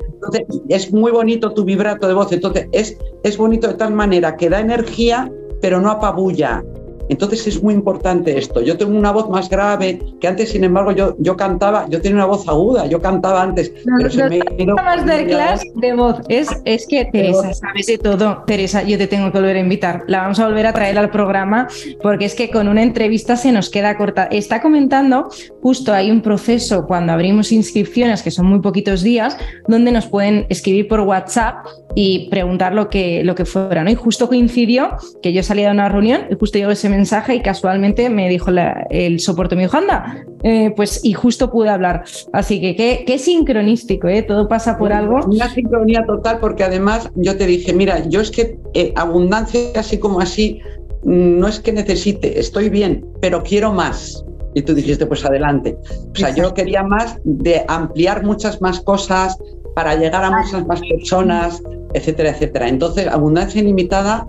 es 0.69 0.93
muy 0.93 1.13
bonito 1.13 1.53
tu 1.53 1.65
vibrato 1.65 2.09
de 2.09 2.15
voz, 2.15 2.33
entonces 2.33 2.69
es, 2.73 2.97
es 3.23 3.37
bonito 3.37 3.69
de 3.69 3.75
tal 3.75 3.93
manera 3.93 4.37
que 4.37 4.49
da 4.49 4.61
energía, 4.61 5.31
pero 5.61 5.81
no 5.81 5.91
apabulla. 5.91 6.65
Entonces 7.11 7.45
es 7.49 7.61
muy 7.61 7.75
importante 7.75 8.39
esto. 8.39 8.63
Yo 8.63 8.79
tengo 8.79 8.97
una 8.97 9.11
voz 9.11 9.29
más 9.29 9.51
grave, 9.51 9.99
que 10.21 10.29
antes, 10.29 10.51
sin 10.51 10.63
embargo, 10.63 10.93
yo, 10.93 11.17
yo 11.19 11.37
cantaba, 11.37 11.87
yo 11.89 12.01
tenía 12.01 12.17
una 12.17 12.27
voz 12.27 12.49
aguda, 12.49 12.87
yo 12.87 13.03
cantaba 13.03 13.43
antes, 13.43 13.73
pero 13.99 14.09
se 14.09 14.29
me 14.29 14.41
más 14.75 15.05
de 15.05 15.27
clase 15.27 15.73
de 15.75 15.93
voz. 15.93 16.21
Es, 16.29 16.49
es 16.65 16.87
que 16.87 17.05
Teresa, 17.07 17.53
sabes 17.53 17.87
de 17.87 17.99
todo. 17.99 18.45
Teresa, 18.47 18.85
yo 18.85 18.97
te 18.97 19.09
tengo 19.09 19.33
que 19.33 19.39
volver 19.39 19.57
a 19.57 19.61
invitar. 19.61 20.05
La 20.07 20.23
vamos 20.23 20.39
a 20.39 20.47
volver 20.47 20.67
a 20.67 20.73
traer 20.73 20.97
al 20.99 21.11
programa 21.11 21.67
porque 22.01 22.27
es 22.27 22.37
que 22.37 22.49
con 22.49 22.69
una 22.69 22.83
entrevista 22.83 23.37
se 23.37 23.51
nos 23.51 23.71
queda 23.71 23.97
corta. 23.97 24.25
Está 24.31 24.63
comentando, 24.63 25.29
justo 25.63 25.93
hay 25.93 26.11
un 26.11 26.23
proceso 26.23 26.87
cuando 26.87 27.13
abrimos 27.13 27.53
inscripciones, 27.53 28.23
que 28.23 28.31
son 28.31 28.47
muy 28.47 28.61
poquitos 28.61 29.03
días, 29.03 29.37
donde 29.69 29.93
nos 29.93 30.07
pueden 30.07 30.47
escribir 30.49 30.89
por 30.89 31.01
WhatsApp 31.01 31.67
y 31.95 32.29
preguntar 32.31 32.75
lo 32.75 32.89
que, 32.89 33.25
lo 33.25 33.35
que 33.35 33.45
fuera. 33.45 33.85
¿no? 33.85 33.91
Y 33.91 33.95
justo 33.95 34.29
coincidió 34.29 34.91
que 35.23 35.33
yo 35.33 35.43
salía 35.43 35.67
de 35.67 35.73
una 35.73 35.89
reunión 35.89 36.23
y 36.31 36.35
justo 36.35 36.59
llegó 36.59 36.71
ese 36.71 36.89
mensaje 36.89 37.35
y 37.35 37.43
casualmente 37.43 38.09
me 38.11 38.29
dijo 38.29 38.51
el 38.91 39.21
soporte, 39.21 39.57
dijo, 39.57 39.77
anda, 39.77 40.25
eh, 40.43 40.73
pues 40.75 41.05
y 41.05 41.13
justo 41.13 41.51
pude 41.51 41.69
hablar. 41.69 42.05
Así 42.33 42.61
que 42.61 43.05
qué, 43.07 43.19
sincronístico, 43.19 44.09
¿eh? 44.09 44.23
todo 44.23 44.49
pasa 44.49 44.79
por 44.79 44.93
algo. 44.93 45.21
Una 45.27 45.53
sincronía 45.53 46.05
total 46.07 46.39
porque 46.41 46.65
además 46.65 47.11
yo 47.17 47.37
te 47.37 47.47
dije, 47.47 47.73
mira, 47.73 48.09
yo 48.09 48.21
es 48.21 48.31
que 48.31 48.59
eh, 48.75 48.93
abundancia 48.97 49.61
así 49.77 49.99
como 49.99 50.21
así, 50.21 50.61
no 51.03 51.49
es 51.49 51.61
que 51.61 51.73
necesite, 51.73 52.39
estoy 52.39 52.69
bien, 52.69 53.05
pero 53.21 53.43
quiero 53.43 53.73
más. 53.73 54.25
Y 54.55 54.63
tú 54.63 54.75
dijiste, 54.75 55.07
pues 55.07 55.25
adelante. 55.25 55.79
O 56.13 56.17
sea, 56.17 56.35
yo 56.35 56.53
quería 56.55 56.83
más 56.83 57.19
de 57.25 57.65
ampliar 57.69 58.25
muchas 58.25 58.61
más 58.61 58.81
cosas 58.81 59.39
para 59.75 59.95
llegar 59.95 60.25
a 60.25 60.31
muchas 60.31 60.67
más 60.67 60.81
personas, 60.81 61.63
etcétera, 61.95 62.31
etcétera. 62.31 62.69
Entonces, 62.69 63.07
abundancia 63.07 63.61
ilimitada 63.61 64.27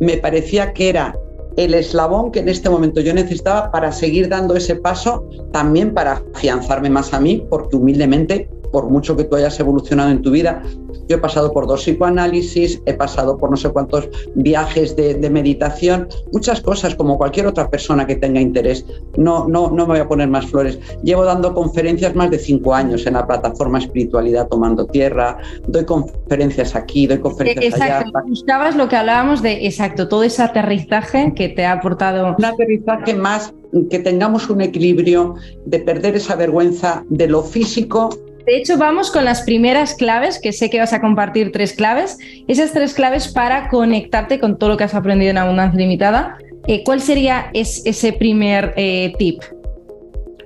me 0.00 0.16
parecía 0.16 0.72
que 0.72 0.88
era 0.90 1.16
el 1.56 1.74
eslabón 1.74 2.32
que 2.32 2.40
en 2.40 2.48
este 2.48 2.68
momento 2.68 3.00
yo 3.00 3.14
necesitaba 3.14 3.70
para 3.70 3.92
seguir 3.92 4.28
dando 4.28 4.56
ese 4.56 4.76
paso, 4.76 5.28
también 5.52 5.94
para 5.94 6.22
afianzarme 6.34 6.90
más 6.90 7.12
a 7.14 7.20
mí, 7.20 7.46
porque 7.48 7.76
humildemente 7.76 8.48
por 8.72 8.90
mucho 8.90 9.16
que 9.16 9.24
tú 9.24 9.36
hayas 9.36 9.58
evolucionado 9.60 10.10
en 10.10 10.20
tu 10.20 10.32
vida. 10.32 10.62
Yo 11.08 11.16
he 11.16 11.20
pasado 11.20 11.52
por 11.52 11.66
dos 11.66 11.82
psicoanálisis, 11.82 12.80
he 12.86 12.94
pasado 12.94 13.36
por 13.36 13.50
no 13.50 13.56
sé 13.56 13.70
cuántos 13.70 14.08
viajes 14.34 14.96
de, 14.96 15.14
meditación, 15.30 16.08
muchas 16.32 16.60
cosas 16.60 16.94
como 16.94 17.18
cualquier 17.18 17.46
otra 17.46 17.68
persona 17.68 18.06
que 18.06 18.16
tenga 18.16 18.40
interés. 18.40 18.84
No, 19.16 19.48
no, 19.48 19.70
no 19.70 19.86
me 19.86 19.94
voy 19.94 19.98
a 19.98 20.08
poner 20.08 20.28
más 20.28 20.46
flores. 20.46 20.78
Llevo 21.02 21.24
dando 21.24 21.54
conferencias 21.54 22.14
más 22.14 22.30
de 22.30 22.38
cinco 22.38 22.74
años 22.74 23.06
en 23.06 23.14
la 23.14 23.26
plataforma 23.26 23.78
Espiritualidad 23.78 24.48
Tomando 24.48 24.86
Tierra, 24.86 25.38
doy 25.66 25.84
conferencias 25.84 26.74
aquí, 26.74 27.06
doy 27.06 27.18
conferencias 27.18 27.74
exacto. 27.74 28.10
allá. 28.14 28.26
Buscabas 28.26 28.76
lo 28.76 28.88
que 28.88 28.96
hablábamos 28.96 29.42
de, 29.42 29.66
exacto, 29.66 30.08
todo 30.08 30.22
ese 30.22 30.42
aterrizaje 30.42 31.32
que 31.34 31.48
te 31.48 31.64
ha 31.64 31.72
aportado. 31.72 32.34
Un 32.36 32.44
aterrizaje 32.44 33.14
más 33.14 33.52
que 33.90 33.98
tengamos 33.98 34.48
un 34.50 34.60
equilibrio 34.60 35.34
de 35.64 35.80
perder 35.80 36.16
esa 36.16 36.36
vergüenza 36.36 37.04
de 37.08 37.26
lo 37.26 37.42
físico 37.42 38.10
de 38.46 38.56
hecho, 38.58 38.76
vamos 38.76 39.10
con 39.10 39.24
las 39.24 39.42
primeras 39.42 39.94
claves, 39.94 40.38
que 40.38 40.52
sé 40.52 40.68
que 40.68 40.78
vas 40.78 40.92
a 40.92 41.00
compartir 41.00 41.50
tres 41.50 41.72
claves. 41.72 42.18
Esas 42.46 42.72
tres 42.72 42.92
claves 42.92 43.28
para 43.28 43.68
conectarte 43.68 44.38
con 44.38 44.58
todo 44.58 44.70
lo 44.70 44.76
que 44.76 44.84
has 44.84 44.94
aprendido 44.94 45.30
en 45.30 45.38
Abundancia 45.38 45.78
Limitada. 45.78 46.36
Eh, 46.66 46.82
¿Cuál 46.84 47.00
sería 47.00 47.50
ese 47.54 48.12
primer 48.12 48.74
eh, 48.76 49.14
tip? 49.18 49.40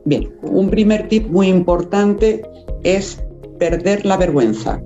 Bien, 0.05 0.29
un 0.43 0.71
primer 0.71 1.09
tip 1.09 1.27
muy 1.29 1.49
importante 1.49 2.43
es 2.85 3.21
perder 3.59 4.07
la 4.07 4.17
vergüenza. 4.17 4.81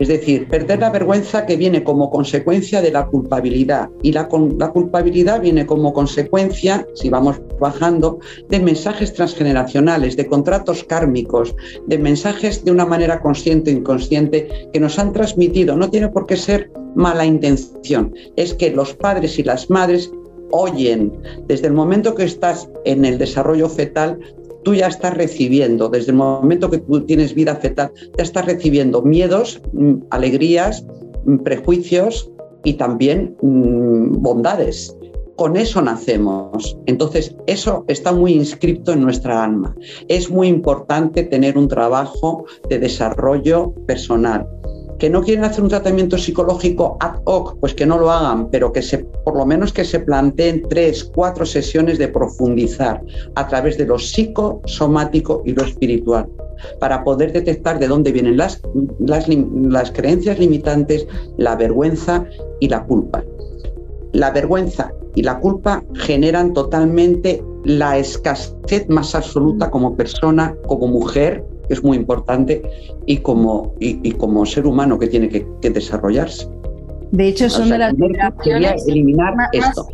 Es 0.00 0.08
decir, 0.08 0.48
perder 0.48 0.80
la 0.80 0.88
vergüenza 0.88 1.44
que 1.44 1.56
viene 1.56 1.84
como 1.84 2.10
consecuencia 2.10 2.80
de 2.80 2.90
la 2.90 3.06
culpabilidad. 3.06 3.90
Y 4.02 4.12
la, 4.12 4.28
culpabilidad 4.28 5.42
viene 5.42 5.66
como 5.66 5.92
consecuencia, 5.92 6.86
si 6.94 7.10
vamos 7.10 7.38
bajando, 7.60 8.18
de 8.48 8.60
mensajes 8.60 9.12
transgeneracionales, 9.12 10.16
de 10.16 10.26
contratos 10.26 10.84
kármicos, 10.84 11.54
de 11.86 11.98
mensajes 11.98 12.64
de 12.64 12.70
una 12.70 12.86
manera 12.86 13.20
consciente 13.20 13.70
o 13.70 13.76
inconsciente 13.76 14.68
que 14.72 14.80
nos 14.80 14.98
han 14.98 15.12
transmitido. 15.12 15.76
No 15.76 15.90
tiene 15.90 16.08
por 16.08 16.26
qué 16.26 16.36
ser 16.36 16.72
mala 16.94 17.26
intención. 17.26 18.14
Es 18.36 18.54
que 18.54 18.70
los 18.70 18.94
padres 18.94 19.38
y 19.38 19.42
las 19.42 19.68
madres 19.68 20.10
oyen 20.50 21.12
desde 21.46 21.66
el 21.66 21.74
momento 21.74 22.14
que 22.14 22.24
estás 22.24 22.68
en 22.84 23.04
el 23.04 23.18
desarrollo 23.18 23.68
fetal 23.68 24.18
tú 24.64 24.74
ya 24.74 24.88
estás 24.88 25.14
recibiendo, 25.16 25.88
desde 25.88 26.12
el 26.12 26.16
momento 26.16 26.70
que 26.70 26.78
tú 26.78 27.00
tienes 27.06 27.34
vida 27.34 27.56
fetal, 27.56 27.90
ya 28.16 28.22
estás 28.22 28.46
recibiendo 28.46 29.02
miedos, 29.02 29.60
mm, 29.72 29.94
alegrías, 30.10 30.84
mm, 31.24 31.38
prejuicios 31.38 32.30
y 32.64 32.74
también 32.74 33.36
mm, 33.42 34.22
bondades. 34.22 34.96
Con 35.36 35.56
eso 35.56 35.80
nacemos. 35.80 36.76
Entonces, 36.84 37.34
eso 37.46 37.84
está 37.88 38.12
muy 38.12 38.34
inscrito 38.34 38.92
en 38.92 39.00
nuestra 39.00 39.42
alma. 39.42 39.74
Es 40.08 40.30
muy 40.30 40.48
importante 40.48 41.22
tener 41.22 41.56
un 41.56 41.66
trabajo 41.66 42.44
de 42.68 42.78
desarrollo 42.78 43.72
personal 43.86 44.46
que 45.00 45.10
no 45.10 45.22
quieren 45.22 45.44
hacer 45.44 45.64
un 45.64 45.70
tratamiento 45.70 46.18
psicológico 46.18 46.98
ad 47.00 47.20
hoc, 47.24 47.58
pues 47.58 47.74
que 47.74 47.86
no 47.86 47.98
lo 47.98 48.10
hagan, 48.10 48.50
pero 48.50 48.70
que 48.70 48.82
se, 48.82 48.98
por 48.98 49.34
lo 49.34 49.46
menos 49.46 49.72
que 49.72 49.84
se 49.84 49.98
planteen 49.98 50.62
tres, 50.68 51.02
cuatro 51.02 51.46
sesiones 51.46 51.98
de 51.98 52.06
profundizar 52.06 53.02
a 53.34 53.48
través 53.48 53.78
de 53.78 53.86
lo 53.86 53.98
psicosomático 53.98 55.42
y 55.46 55.54
lo 55.54 55.64
espiritual, 55.64 56.28
para 56.78 57.02
poder 57.02 57.32
detectar 57.32 57.78
de 57.78 57.88
dónde 57.88 58.12
vienen 58.12 58.36
las, 58.36 58.60
las, 58.98 59.26
las 59.26 59.90
creencias 59.90 60.38
limitantes, 60.38 61.06
la 61.38 61.56
vergüenza 61.56 62.26
y 62.60 62.68
la 62.68 62.84
culpa. 62.84 63.24
La 64.12 64.30
vergüenza 64.30 64.92
y 65.14 65.22
la 65.22 65.40
culpa 65.40 65.82
generan 65.94 66.52
totalmente 66.52 67.42
la 67.64 67.96
escasez 67.96 68.86
más 68.88 69.14
absoluta 69.14 69.70
como 69.70 69.96
persona, 69.96 70.54
como 70.66 70.88
mujer, 70.88 71.42
es 71.72 71.82
muy 71.82 71.96
importante, 71.96 72.62
y 73.06 73.18
como, 73.18 73.74
y, 73.80 74.12
como 74.12 74.44
ser 74.46 74.66
humano 74.66 74.98
que 74.98 75.06
tiene 75.06 75.28
que, 75.28 75.70
desarrollarse. 75.70 76.48
De 77.12 77.28
hecho, 77.28 77.50
son 77.50 77.70
de 77.70 77.78
las 77.78 77.96
vibraciones 77.96 78.86
eliminar 78.86 79.34
más, 79.34 79.48
esto. 79.52 79.86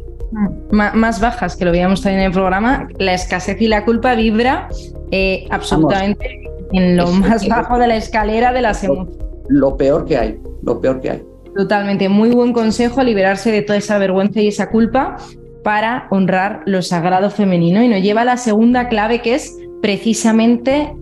Más, 0.71 1.21
bajas, 1.21 1.57
que 1.57 1.65
lo 1.65 1.71
veíamos 1.71 2.03
también 2.03 2.21
en 2.21 2.27
el 2.27 2.33
programa, 2.33 2.89
la 2.99 3.15
escasez 3.15 3.61
y 3.61 3.69
la 3.69 3.85
culpa 3.85 4.15
vibra 4.15 4.69
eh, 5.11 5.47
absolutamente 5.51 6.51
en 6.73 6.97
lo 6.97 7.07
más 7.13 7.47
bajo 7.49 7.79
de 7.79 7.87
la 7.87 7.97
escalera 7.97 8.53
de 8.53 8.61
las 8.61 8.83
emociones. 8.85 9.17
Lo 9.49 9.77
peor 9.77 10.05
que 10.05 10.17
hay, 10.17 10.41
lo 10.63 10.81
peor 10.81 11.01
que 11.01 11.11
hay. 11.11 11.23
Totalmente, 11.57 12.09
muy 12.09 12.31
buen 12.31 12.53
consejo 12.53 13.03
liberarse 13.03 13.51
de 13.51 13.63
toda 13.63 13.79
esa 13.79 13.99
vergüenza 13.99 14.41
y 14.41 14.49
esa 14.49 14.69
culpa 14.69 15.17
para 15.63 16.07
honrar 16.11 16.63
lo 16.67 16.83
sagrado 16.83 17.31
femenino. 17.31 17.83
Y 17.83 17.89
nos 17.89 18.03
lleva 18.03 18.21
a 18.23 18.25
la 18.25 18.37
segunda 18.37 18.89
clave 18.89 19.23
que 19.23 19.35
es 19.35 19.57
precisamente 19.81 20.95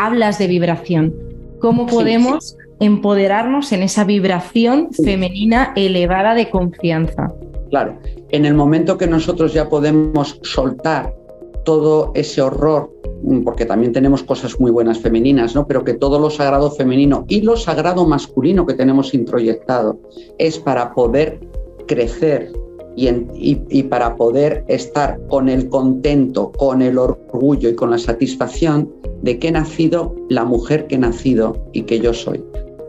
hablas 0.00 0.38
de 0.38 0.46
vibración. 0.46 1.14
¿Cómo 1.60 1.86
podemos 1.86 2.56
empoderarnos 2.80 3.70
en 3.72 3.82
esa 3.82 4.04
vibración 4.04 4.88
femenina 4.94 5.74
elevada 5.76 6.34
de 6.34 6.48
confianza? 6.48 7.30
Claro, 7.68 7.98
en 8.30 8.46
el 8.46 8.54
momento 8.54 8.96
que 8.96 9.06
nosotros 9.06 9.52
ya 9.52 9.68
podemos 9.68 10.40
soltar 10.42 11.14
todo 11.64 12.12
ese 12.14 12.40
horror, 12.40 12.90
mm, 13.22 13.42
porque 13.42 13.66
también 13.66 13.92
tenemos 13.92 14.22
cosas 14.22 14.58
muy 14.58 14.70
buenas 14.70 14.98
femeninas, 14.98 15.54
¿no? 15.54 15.66
Pero 15.66 15.84
que 15.84 15.92
todo 15.92 16.18
lo 16.18 16.30
sagrado 16.30 16.70
femenino 16.70 17.26
y 17.28 17.42
lo 17.42 17.58
sagrado 17.58 18.06
masculino 18.06 18.64
que 18.64 18.72
tenemos 18.72 19.12
introyectado 19.12 20.00
es 20.38 20.58
para 20.58 20.94
poder 20.94 21.40
crecer 21.86 22.50
y, 22.96 23.82
para 23.84 24.16
poder 24.16 24.64
estar 24.66 25.20
con 25.28 25.48
el 25.48 25.68
contento, 25.68 26.52
con 26.52 26.82
el 26.82 26.98
orgullo 26.98 27.68
y 27.68 27.74
con 27.74 27.90
la 27.90 27.98
satisfacción 27.98 28.99
de 29.22 29.38
que 29.38 29.48
he 29.48 29.52
nacido 29.52 30.14
la 30.28 30.44
mujer 30.44 30.86
que 30.86 30.96
he 30.96 30.98
nacido 30.98 31.56
y 31.72 31.82
que 31.82 32.00
yo 32.00 32.12
soy. 32.12 32.42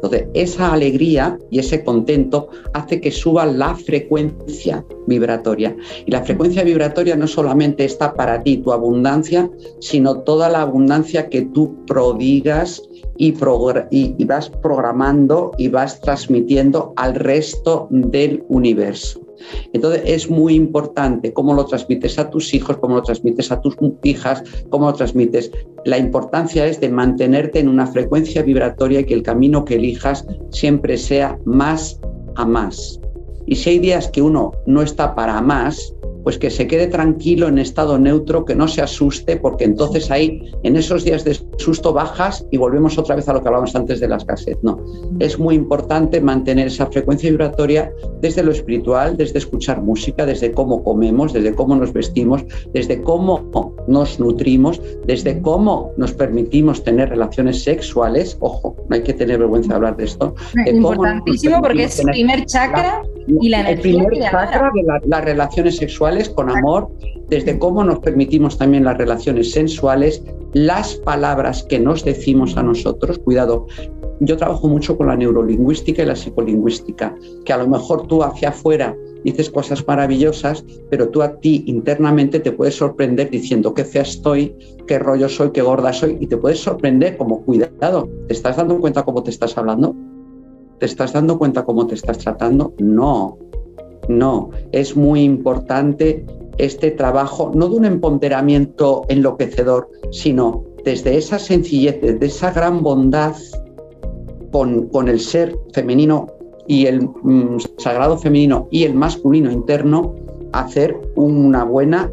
Entonces, 0.03 0.27
esa 0.33 0.73
alegría 0.73 1.37
y 1.51 1.59
ese 1.59 1.83
contento 1.83 2.49
hace 2.73 2.99
que 2.99 3.11
suba 3.11 3.45
la 3.45 3.75
frecuencia 3.75 4.83
vibratoria. 5.05 5.75
Y 6.07 6.11
la 6.11 6.23
frecuencia 6.23 6.63
vibratoria 6.63 7.15
no 7.15 7.27
solamente 7.27 7.85
está 7.85 8.15
para 8.15 8.41
ti, 8.41 8.57
tu 8.57 8.71
abundancia, 8.71 9.47
sino 9.79 10.21
toda 10.21 10.49
la 10.49 10.61
abundancia 10.61 11.29
que 11.29 11.43
tú 11.43 11.85
prodigas 11.85 12.81
y, 13.17 13.31
vas 14.25 14.49
programando 14.49 15.51
y 15.59 15.67
vas 15.67 16.01
transmitiendo 16.01 16.93
al 16.95 17.13
resto 17.13 17.87
del 17.91 18.43
universo. 18.47 19.20
Entonces 19.73 20.01
es 20.05 20.29
muy 20.29 20.55
importante 20.55 21.33
cómo 21.33 21.53
lo 21.53 21.65
transmites 21.65 22.17
a 22.19 22.29
tus 22.29 22.53
hijos, 22.53 22.77
cómo 22.77 22.95
lo 22.95 23.01
transmites 23.01 23.51
a 23.51 23.61
tus 23.61 23.75
hijas, 24.03 24.43
cómo 24.69 24.87
lo 24.87 24.93
transmites. 24.93 25.51
La 25.85 25.97
importancia 25.97 26.65
es 26.65 26.79
de 26.79 26.89
mantenerte 26.89 27.59
en 27.59 27.67
una 27.67 27.87
frecuencia 27.87 28.43
vibratoria 28.43 29.01
y 29.01 29.05
que 29.05 29.13
el 29.13 29.23
camino 29.23 29.65
que 29.65 29.75
elijas 29.75 30.25
siempre 30.49 30.97
sea 30.97 31.37
más 31.45 31.99
a 32.35 32.45
más. 32.45 32.99
Y 33.47 33.55
si 33.55 33.71
hay 33.71 33.79
días 33.79 34.07
que 34.09 34.21
uno 34.21 34.51
no 34.65 34.81
está 34.81 35.15
para 35.15 35.41
más, 35.41 35.93
pues 36.23 36.37
que 36.37 36.49
se 36.49 36.67
quede 36.67 36.87
tranquilo 36.87 37.47
en 37.47 37.57
estado 37.57 37.97
neutro, 37.97 38.45
que 38.45 38.55
no 38.55 38.67
se 38.67 38.81
asuste, 38.81 39.37
porque 39.37 39.65
entonces 39.65 40.11
ahí, 40.11 40.41
en 40.63 40.75
esos 40.75 41.03
días 41.03 41.23
de 41.23 41.37
susto, 41.57 41.93
bajas 41.93 42.45
y 42.51 42.57
volvemos 42.57 42.97
otra 42.97 43.15
vez 43.15 43.27
a 43.29 43.33
lo 43.33 43.41
que 43.41 43.47
hablábamos 43.47 43.75
antes 43.75 43.99
de 43.99 44.07
las 44.07 44.25
casetas. 44.25 44.63
No, 44.63 44.79
es 45.19 45.39
muy 45.39 45.55
importante 45.55 46.21
mantener 46.21 46.67
esa 46.67 46.87
frecuencia 46.87 47.29
vibratoria 47.29 47.91
desde 48.21 48.43
lo 48.43 48.51
espiritual, 48.51 49.17
desde 49.17 49.39
escuchar 49.39 49.81
música, 49.81 50.25
desde 50.25 50.51
cómo 50.51 50.83
comemos, 50.83 51.33
desde 51.33 51.53
cómo 51.53 51.75
nos 51.75 51.93
vestimos, 51.93 52.43
desde 52.73 53.01
cómo 53.01 53.75
nos 53.87 54.19
nutrimos, 54.19 54.81
desde 55.05 55.41
cómo 55.41 55.91
nos 55.97 56.13
permitimos 56.13 56.83
tener 56.83 57.09
relaciones 57.09 57.63
sexuales. 57.63 58.37
Ojo, 58.39 58.75
no 58.89 58.95
hay 58.95 59.03
que 59.03 59.13
tener 59.13 59.39
vergüenza 59.39 59.69
de 59.69 59.75
hablar 59.75 59.97
de 59.97 60.05
esto. 60.05 60.35
Es 60.65 60.73
importantísimo 60.73 61.61
porque 61.61 61.83
es 61.83 61.99
el 61.99 62.07
primer 62.07 62.45
chakra 62.45 63.03
y 63.39 63.49
la. 63.49 63.69
El 63.69 63.79
primer 63.79 64.11
chakra 64.19 64.71
de 64.73 65.07
las 65.07 65.23
relaciones 65.23 65.77
sexuales 65.77 66.29
con 66.29 66.49
amor, 66.49 66.89
desde 67.29 67.57
cómo 67.59 67.83
nos 67.83 67.99
permitimos 67.99 68.57
también 68.57 68.83
las 68.83 68.97
relaciones 68.97 69.51
sensuales, 69.51 70.23
las 70.53 70.95
palabras 70.95 71.63
que 71.63 71.79
nos 71.79 72.03
decimos 72.03 72.57
a 72.57 72.63
nosotros. 72.63 73.19
Cuidado, 73.19 73.67
yo 74.19 74.37
trabajo 74.37 74.67
mucho 74.67 74.97
con 74.97 75.07
la 75.07 75.15
neurolingüística 75.15 76.03
y 76.03 76.05
la 76.05 76.15
psicolingüística, 76.15 77.15
que 77.45 77.53
a 77.53 77.57
lo 77.57 77.67
mejor 77.67 78.07
tú 78.07 78.23
hacia 78.23 78.49
afuera 78.49 78.95
dices 79.23 79.49
cosas 79.49 79.85
maravillosas, 79.87 80.65
pero 80.89 81.09
tú 81.09 81.21
a 81.21 81.39
ti 81.39 81.63
internamente 81.67 82.39
te 82.39 82.51
puedes 82.51 82.75
sorprender 82.75 83.29
diciendo 83.29 83.73
qué 83.73 83.85
fea 83.85 84.01
estoy, 84.01 84.55
qué 84.87 84.99
rollo 84.99 85.29
soy, 85.29 85.51
qué 85.51 85.61
gorda 85.61 85.93
soy, 85.93 86.17
y 86.19 86.27
te 86.27 86.37
puedes 86.37 86.59
sorprender 86.59 87.17
como 87.17 87.43
cuidado. 87.43 88.09
¿Te 88.27 88.33
estás 88.33 88.57
dando 88.57 88.79
cuenta 88.79 89.03
cómo 89.03 89.23
te 89.23 89.29
estás 89.29 89.57
hablando? 89.57 89.95
¿Te 90.81 90.87
estás 90.87 91.13
dando 91.13 91.37
cuenta 91.37 91.63
cómo 91.63 91.85
te 91.85 91.93
estás 91.93 92.17
tratando? 92.17 92.73
No. 92.79 93.37
No, 94.09 94.49
es 94.71 94.97
muy 94.97 95.21
importante 95.21 96.25
este 96.57 96.89
trabajo, 96.89 97.51
no 97.53 97.69
de 97.69 97.75
un 97.75 97.85
empoderamiento 97.85 99.03
enloquecedor, 99.07 99.87
sino 100.09 100.63
desde 100.83 101.17
esa 101.17 101.37
sencillez, 101.37 102.01
desde 102.01 102.25
esa 102.25 102.51
gran 102.51 102.81
bondad 102.81 103.35
con, 104.51 105.07
el 105.07 105.19
ser 105.19 105.55
femenino 105.71 106.25
y 106.67 106.87
el 106.87 107.03
mm, 107.03 107.59
sagrado 107.77 108.17
femenino 108.17 108.67
y 108.71 108.85
el 108.85 108.95
masculino 108.95 109.51
interno, 109.51 110.15
hacer 110.51 110.99
una 111.13 111.63
buena 111.63 112.11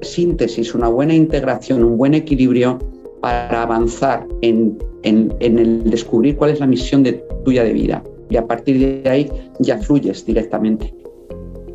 síntesis, 0.00 0.74
una 0.74 0.88
buena 0.88 1.14
integración, 1.14 1.84
un 1.84 1.98
buen 1.98 2.14
equilibrio 2.14 2.78
para 3.20 3.62
avanzar 3.62 4.26
en, 4.42 4.78
en 5.02 5.32
el 5.40 5.90
descubrir 5.90 6.36
cuál 6.36 6.50
es 6.50 6.60
la 6.60 6.66
misión 6.66 7.02
de, 7.02 7.24
tuya 7.44 7.64
de 7.64 7.72
vida. 7.72 8.02
Y 8.30 8.36
a 8.36 8.46
partir 8.46 9.02
de 9.02 9.08
ahí 9.08 9.30
ya 9.58 9.78
fluyes 9.78 10.24
directamente. 10.24 10.94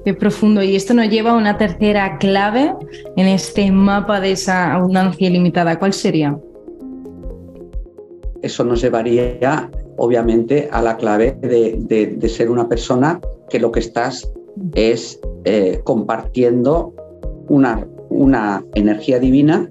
Qué 0.05 0.13
profundo. 0.13 0.61
Y 0.61 0.75
esto 0.75 0.93
nos 0.93 1.09
lleva 1.09 1.31
a 1.31 1.35
una 1.35 1.57
tercera 1.57 2.17
clave 2.17 2.73
en 3.15 3.27
este 3.27 3.71
mapa 3.71 4.19
de 4.19 4.31
esa 4.31 4.73
abundancia 4.73 5.27
ilimitada. 5.27 5.79
¿Cuál 5.79 5.93
sería? 5.93 6.37
Eso 8.41 8.65
nos 8.65 8.81
llevaría, 8.81 9.71
obviamente, 9.95 10.67
a 10.71 10.81
la 10.81 10.97
clave 10.97 11.37
de, 11.41 12.29
ser 12.29 12.51
una 12.51 12.67
persona 12.67 13.21
que 13.49 13.59
lo 13.59 13.71
que 13.71 13.79
estás 13.79 14.29
es 14.75 15.19
eh, 15.45 15.79
compartiendo 15.85 16.93
una, 17.47 17.87
una 18.09 18.63
energía 18.75 19.19
divina 19.19 19.69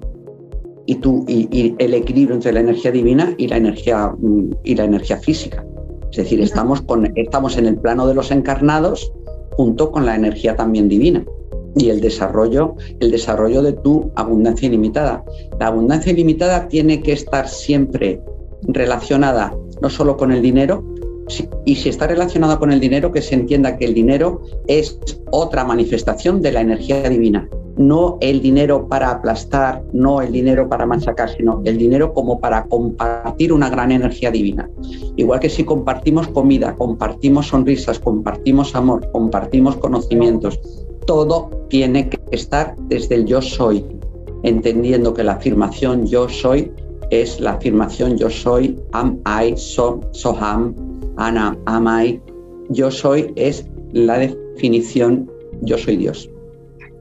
y, 0.92 0.96
tú, 0.96 1.25
y, 1.26 1.75
el 1.78 1.94
equilibrio 1.94 2.34
entre 2.34 2.52
la 2.52 2.61
energía 2.61 2.90
divina 2.90 3.34
y 3.38 3.49
la 3.49 3.56
energía, 3.56 4.14
mm, 4.18 4.50
y 4.62 4.74
la 4.74 4.85
energía 4.85 5.16
física. 5.16 5.64
Es 6.11 6.18
decir, 6.18 6.40
estamos, 6.42 6.83
con, 6.83 7.11
estamos 7.16 7.57
en 7.57 7.66
el 7.66 7.76
plano 7.76 8.07
de 8.07 8.14
los 8.14 8.31
encarnados 8.31 9.11
junto 9.57 9.90
con 9.90 10.05
la 10.05 10.14
energía 10.14 10.55
también 10.55 10.88
divina 10.88 11.24
y 11.76 11.88
el 11.88 12.02
desarrollo, 12.02 12.74
el 13.00 13.11
desarrollo 13.11 13.62
de 13.62 13.72
tu 13.72 14.12
abundancia 14.16 14.68
ilimitada. 14.68 15.24
La 15.59 15.68
abundancia 15.68 16.12
ilimitada 16.12 16.68
tiene 16.68 17.00
que 17.00 17.12
estar 17.12 17.48
siempre 17.48 18.20
relacionada 18.64 19.57
no 19.81 19.88
solo 19.88 20.18
con 20.18 20.31
el 20.31 20.42
dinero, 20.42 20.85
y 21.64 21.76
si 21.76 21.88
está 21.88 22.07
relacionada 22.07 22.59
con 22.59 22.72
el 22.72 22.81
dinero, 22.81 23.11
que 23.11 23.22
se 23.22 23.35
entienda 23.35 23.78
que 23.78 23.87
el 23.87 23.94
dinero 23.94 24.42
es 24.66 24.98
otra 25.31 25.64
manifestación 25.64 26.42
de 26.42 26.52
la 26.52 26.61
energía 26.61 27.09
divina 27.09 27.48
no 27.76 28.18
el 28.20 28.40
dinero 28.40 28.87
para 28.88 29.11
aplastar, 29.11 29.82
no 29.92 30.20
el 30.20 30.32
dinero 30.32 30.68
para 30.68 30.87
machacar, 30.87 31.30
sino 31.30 31.62
el 31.64 31.78
dinero 31.78 32.12
como 32.12 32.38
para 32.38 32.64
compartir 32.64 33.52
una 33.52 33.70
gran 33.70 33.92
energía 33.92 34.30
divina. 34.30 34.68
Igual 35.16 35.40
que 35.40 35.48
si 35.48 35.64
compartimos 35.64 36.28
comida, 36.28 36.74
compartimos 36.76 37.48
sonrisas, 37.48 37.98
compartimos 37.98 38.74
amor, 38.74 39.11
compartimos 39.12 39.76
conocimientos, 39.76 40.61
todo 41.06 41.50
tiene 41.68 42.08
que 42.08 42.18
estar 42.30 42.76
desde 42.88 43.16
el 43.16 43.26
yo 43.26 43.40
soy, 43.40 43.85
entendiendo 44.42 45.14
que 45.14 45.24
la 45.24 45.32
afirmación 45.32 46.06
yo 46.06 46.28
soy 46.28 46.72
es 47.11 47.40
la 47.40 47.52
afirmación 47.52 48.16
yo 48.16 48.30
soy, 48.30 48.78
am 48.92 49.20
I, 49.26 49.54
so, 49.56 50.00
so 50.12 50.37
am, 50.40 50.74
ana, 51.16 51.56
am 51.66 51.87
I. 51.87 52.20
Yo 52.70 52.90
soy 52.90 53.32
es 53.37 53.66
la 53.92 54.18
definición 54.18 55.30
yo 55.61 55.76
soy 55.76 55.96
Dios. 55.96 56.32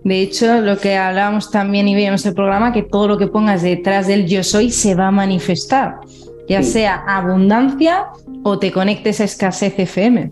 De 0.04 0.22
hecho, 0.22 0.62
lo 0.62 0.78
que 0.78 0.96
hablábamos 0.96 1.52
también 1.52 1.88
y 1.88 1.96
veíamos 1.96 2.26
el 2.26 2.34
programa, 2.34 2.74
que 2.74 2.84
todo 2.84 3.08
lo 3.08 3.18
que 3.18 3.28
pongas 3.28 3.62
detrás 3.62 4.08
del 4.08 4.26
yo 4.26 4.44
soy 4.44 4.72
se 4.72 4.96
va 4.96 5.08
a 5.08 5.12
manifestar, 5.12 6.00
ya 6.48 6.64
sea 6.64 7.04
abundancia 7.08 8.08
o 8.44 8.58
te 8.58 8.72
conectes 8.72 9.22
a 9.22 9.26
escasez 9.26 9.78
FM. 9.78 10.32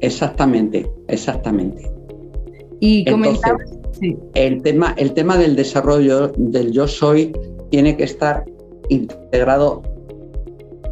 Exactamente, 0.00 0.90
exactamente. 1.08 1.90
Y 2.80 3.06
comentaba, 3.06 3.56
el, 4.34 4.62
tema, 4.62 4.94
el 4.98 5.14
tema 5.14 5.38
del 5.38 5.56
desarrollo 5.56 6.28
del 6.36 6.72
yo 6.72 6.86
soy 6.86 7.32
tiene 7.70 7.96
que 7.96 8.04
estar 8.04 8.44
integrado 8.90 9.82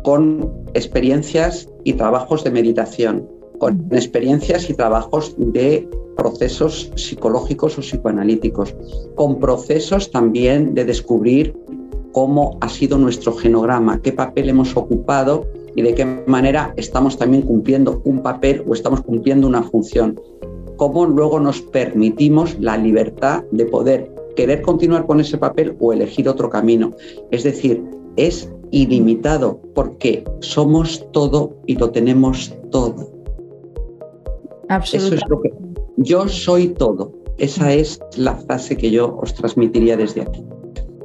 con 0.03 0.51
experiencias 0.75 1.69
y 1.85 1.93
trabajos 1.93 2.43
de 2.45 2.51
meditación, 2.51 3.29
con 3.63 3.87
experiencias 3.93 4.69
y 4.69 4.75
trabajos 4.75 5.37
de 5.39 5.89
procesos 6.17 6.91
psicológicos 6.97 7.79
o 7.79 7.81
psicoanalíticos, 7.81 8.75
con 9.15 9.39
procesos 9.39 10.11
también 10.11 10.75
de 10.75 10.85
descubrir 10.85 11.55
cómo 12.11 12.59
ha 12.61 12.69
sido 12.69 12.99
nuestro 12.99 13.33
genograma, 13.33 14.03
qué 14.03 14.11
papel 14.11 14.49
hemos 14.49 14.77
ocupado 14.77 15.47
y 15.77 15.83
de 15.83 15.95
qué 15.95 16.05
manera 16.27 16.75
estamos 16.77 17.17
también 17.17 17.43
cumpliendo 17.43 18.03
un 18.05 18.21
papel 18.21 18.65
o 18.67 18.75
estamos 18.75 19.01
cumpliendo 19.01 19.47
una 19.47 19.63
función. 19.63 20.21
Cómo 20.77 21.07
luego 21.07 21.39
nos 21.39 21.61
permitimos 21.61 22.59
la 22.59 22.77
libertad 22.77 23.45
de 23.53 23.67
poder 23.67 24.13
querer 24.35 24.63
continuar 24.63 25.07
con 25.07 25.21
ese 25.21 25.39
papel 25.39 25.77
o 25.79 25.93
elegir 25.93 26.29
otro 26.29 26.51
camino. 26.51 26.91
Es 27.31 27.45
decir, 27.45 27.81
es 28.17 28.51
ilimitado 28.73 29.61
porque 29.73 30.25
somos 30.41 31.07
todo 31.13 31.55
y 31.69 31.77
lo 31.77 31.93
tenemos 31.93 32.53
todo. 32.73 33.12
Eso 34.79 35.15
es 35.15 35.21
lo 35.29 35.41
que, 35.41 35.51
yo 35.97 36.29
soy 36.29 36.69
todo. 36.69 37.13
Esa 37.39 37.73
es 37.73 38.01
la 38.17 38.37
frase 38.37 38.77
que 38.77 38.91
yo 38.91 39.17
os 39.17 39.35
transmitiría 39.35 39.97
desde 39.97 40.23
aquí. 40.23 40.45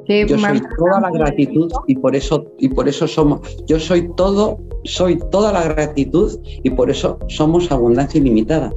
Yo 0.08 0.38
soy 0.38 0.62
toda 0.78 1.02
la 1.02 1.12
gratitud 1.12 1.70
y 1.86 1.96
por 1.96 2.16
eso 2.16 2.46
y 2.60 2.70
por 2.70 2.88
eso 2.88 3.08
somos. 3.08 3.42
Yo 3.66 3.78
soy 3.78 4.10
todo, 4.16 4.58
soy 4.86 5.20
toda 5.32 5.52
la 5.52 5.64
gratitud 5.64 6.40
y 6.64 6.70
por 6.70 6.90
eso 6.90 7.20
somos 7.28 7.70
abundancia 7.72 8.20
ilimitada. 8.20 8.72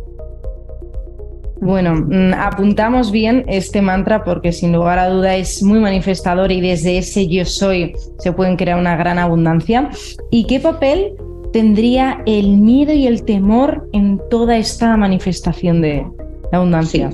Bueno, 1.61 1.95
mm, 1.95 2.33
apuntamos 2.35 3.13
bien 3.13 3.45
este 3.47 3.83
mantra 3.83 4.25
porque 4.25 4.51
sin 4.51 4.73
lugar 4.73 4.99
a 4.99 5.11
duda 5.11 5.37
es 5.37 5.63
muy 5.63 5.79
manifestador 5.79 6.51
y 6.51 6.61
desde 6.61 6.99
ese 6.99 7.29
yo 7.29 7.45
soy 7.45 7.95
se 8.19 8.33
pueden 8.33 8.57
crear 8.57 8.79
una 8.79 8.97
gran 8.97 9.19
abundancia. 9.19 9.91
¿Y 10.31 10.47
qué 10.47 10.59
papel 10.59 11.15
tendría 11.53 12.23
el 12.27 12.59
miedo 12.59 12.93
y 12.93 13.07
el 13.07 13.25
temor 13.25 13.89
en 13.93 14.21
toda 14.31 14.57
esta 14.57 14.97
manifestación 14.97 15.83
de 15.83 16.07
abundancia. 16.53 17.11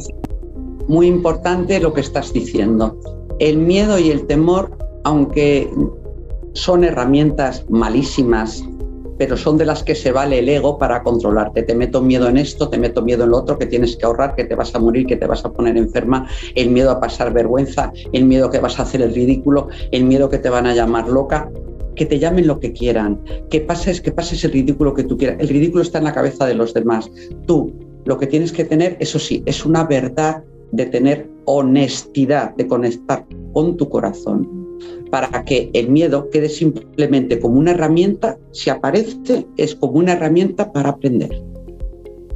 Muy 0.88 1.06
importante 1.06 1.80
lo 1.80 1.92
que 1.92 2.00
estás 2.00 2.32
diciendo. 2.32 2.98
El 3.38 3.58
miedo 3.58 3.98
y 3.98 4.10
el 4.10 4.26
temor, 4.26 4.76
aunque 5.04 5.70
son 6.52 6.84
herramientas 6.84 7.64
malísimas, 7.68 8.64
pero 9.18 9.36
son 9.36 9.56
de 9.56 9.64
las 9.64 9.82
que 9.82 9.94
se 9.94 10.12
vale 10.12 10.38
el 10.38 10.48
ego 10.48 10.78
para 10.78 11.02
controlarte. 11.02 11.62
Te 11.62 11.74
meto 11.74 12.02
miedo 12.02 12.28
en 12.28 12.36
esto, 12.36 12.68
te 12.68 12.78
meto 12.78 13.02
miedo 13.02 13.24
en 13.24 13.30
lo 13.30 13.38
otro, 13.38 13.58
que 13.58 13.66
tienes 13.66 13.96
que 13.96 14.04
ahorrar, 14.04 14.34
que 14.34 14.44
te 14.44 14.54
vas 14.54 14.74
a 14.74 14.78
morir, 14.78 15.06
que 15.06 15.16
te 15.16 15.26
vas 15.26 15.44
a 15.44 15.52
poner 15.52 15.76
enferma, 15.76 16.28
el 16.54 16.70
miedo 16.70 16.90
a 16.90 17.00
pasar 17.00 17.32
vergüenza, 17.32 17.92
el 18.12 18.24
miedo 18.26 18.50
que 18.50 18.58
vas 18.58 18.78
a 18.78 18.82
hacer 18.82 19.02
el 19.02 19.14
ridículo, 19.14 19.68
el 19.90 20.04
miedo 20.04 20.28
que 20.28 20.38
te 20.38 20.50
van 20.50 20.66
a 20.66 20.74
llamar 20.74 21.08
loca 21.08 21.50
que 21.96 22.06
te 22.06 22.18
llamen 22.18 22.46
lo 22.46 22.60
que 22.60 22.72
quieran, 22.72 23.20
que 23.50 23.60
pases, 23.60 24.00
que 24.00 24.12
pases 24.12 24.44
el 24.44 24.52
ridículo 24.52 24.94
que 24.94 25.04
tú 25.04 25.16
quieras. 25.16 25.38
El 25.40 25.48
ridículo 25.48 25.82
está 25.82 25.98
en 25.98 26.04
la 26.04 26.14
cabeza 26.14 26.46
de 26.46 26.54
los 26.54 26.72
demás. 26.72 27.10
Tú 27.46 27.72
lo 28.04 28.18
que 28.18 28.26
tienes 28.26 28.52
que 28.52 28.64
tener, 28.64 28.96
eso 29.00 29.18
sí, 29.18 29.42
es 29.46 29.66
una 29.66 29.84
verdad 29.84 30.44
de 30.72 30.86
tener 30.86 31.28
honestidad, 31.46 32.54
de 32.56 32.66
conectar 32.66 33.26
con 33.52 33.76
tu 33.76 33.88
corazón, 33.88 34.48
para 35.10 35.44
que 35.44 35.70
el 35.72 35.88
miedo 35.88 36.28
quede 36.30 36.48
simplemente 36.48 37.40
como 37.40 37.58
una 37.58 37.72
herramienta, 37.72 38.38
si 38.52 38.70
aparece, 38.70 39.46
es 39.56 39.74
como 39.74 39.98
una 39.98 40.12
herramienta 40.12 40.72
para 40.72 40.90
aprender. 40.90 41.42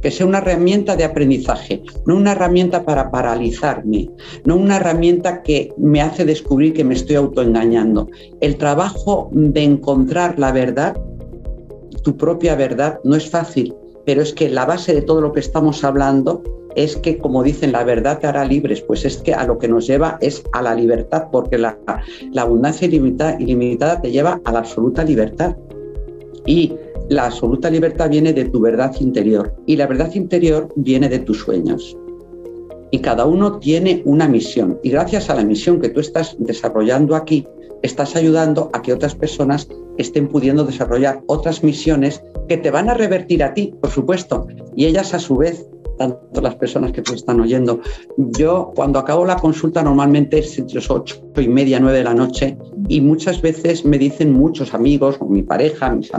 Que 0.01 0.11
sea 0.11 0.25
una 0.25 0.39
herramienta 0.39 0.95
de 0.95 1.03
aprendizaje, 1.03 1.83
no 2.05 2.15
una 2.15 2.31
herramienta 2.31 2.83
para 2.83 3.11
paralizarme, 3.11 4.09
no 4.45 4.55
una 4.55 4.77
herramienta 4.77 5.43
que 5.43 5.73
me 5.77 6.01
hace 6.01 6.25
descubrir 6.25 6.73
que 6.73 6.83
me 6.83 6.95
estoy 6.95 7.15
autoengañando. 7.15 8.09
El 8.39 8.57
trabajo 8.57 9.29
de 9.31 9.63
encontrar 9.63 10.39
la 10.39 10.51
verdad, 10.51 10.97
tu 12.03 12.17
propia 12.17 12.55
verdad, 12.55 12.99
no 13.03 13.15
es 13.15 13.29
fácil, 13.29 13.75
pero 14.05 14.21
es 14.21 14.33
que 14.33 14.49
la 14.49 14.65
base 14.65 14.93
de 14.93 15.01
todo 15.01 15.21
lo 15.21 15.33
que 15.33 15.39
estamos 15.39 15.83
hablando 15.83 16.41
es 16.75 16.95
que, 16.95 17.17
como 17.17 17.43
dicen, 17.43 17.71
la 17.71 17.83
verdad 17.83 18.19
te 18.19 18.27
hará 18.27 18.45
libres, 18.45 18.81
pues 18.81 19.05
es 19.05 19.17
que 19.17 19.33
a 19.33 19.45
lo 19.45 19.57
que 19.57 19.67
nos 19.67 19.87
lleva 19.87 20.17
es 20.21 20.43
a 20.53 20.61
la 20.61 20.75
libertad, 20.75 21.27
porque 21.31 21.57
la, 21.57 21.77
abundancia 22.37 22.87
ilimitada, 22.87 23.37
ilimitada, 23.39 24.01
te 24.01 24.11
lleva 24.11 24.39
a 24.45 24.51
la 24.51 24.59
absoluta 24.59 25.03
libertad. 25.03 25.55
Y 26.45 26.73
la 27.11 27.25
absoluta 27.25 27.69
libertad 27.69 28.09
viene 28.09 28.31
de 28.31 28.45
tu 28.45 28.61
verdad 28.61 28.95
interior 29.01 29.53
y 29.65 29.75
la 29.75 29.85
verdad 29.85 30.15
interior 30.15 30.69
viene 30.77 31.09
de 31.09 31.19
tus 31.19 31.39
sueños. 31.39 31.97
Y 32.89 32.99
cada 32.99 33.25
uno 33.25 33.59
tiene 33.59 34.01
una 34.05 34.29
misión 34.29 34.79
y 34.81 34.91
gracias 34.91 35.29
a 35.29 35.35
la 35.35 35.43
misión 35.43 35.81
que 35.81 35.89
tú 35.89 35.99
estás 35.99 36.37
desarrollando 36.39 37.17
aquí, 37.17 37.45
estás 37.81 38.15
ayudando 38.15 38.69
a 38.71 38.81
que 38.81 38.93
otras 38.93 39.13
personas 39.13 39.67
estén 39.97 40.29
pudiendo 40.29 40.63
desarrollar 40.63 41.21
otras 41.27 41.65
misiones 41.65 42.23
que 42.47 42.55
te 42.55 42.71
van 42.71 42.89
a 42.89 42.93
revertir 42.93 43.43
a 43.43 43.53
ti, 43.53 43.73
por 43.81 43.91
supuesto, 43.91 44.47
y 44.73 44.85
ellas 44.85 45.13
a 45.13 45.19
su 45.19 45.35
vez 45.35 45.67
tanto 46.01 46.41
las 46.41 46.55
personas 46.55 46.91
que 46.91 47.01
te 47.03 47.13
están 47.13 47.39
oyendo. 47.39 47.79
Yo 48.17 48.71
cuando 48.75 48.97
acabo 48.97 49.23
la 49.23 49.35
consulta 49.35 49.83
normalmente 49.83 50.39
es 50.39 50.57
entre 50.57 50.75
las 50.75 50.89
ocho 50.89 51.21
y 51.37 51.47
media, 51.47 51.79
nueve 51.79 51.99
de 51.99 52.03
la 52.03 52.15
noche 52.15 52.57
y 52.87 53.01
muchas 53.01 53.41
veces 53.41 53.85
me 53.85 53.97
dicen 53.99 54.33
muchos 54.33 54.73
amigos 54.73 55.17
o 55.19 55.25
mi 55.25 55.43
pareja, 55.43 55.93
mis 55.93 56.11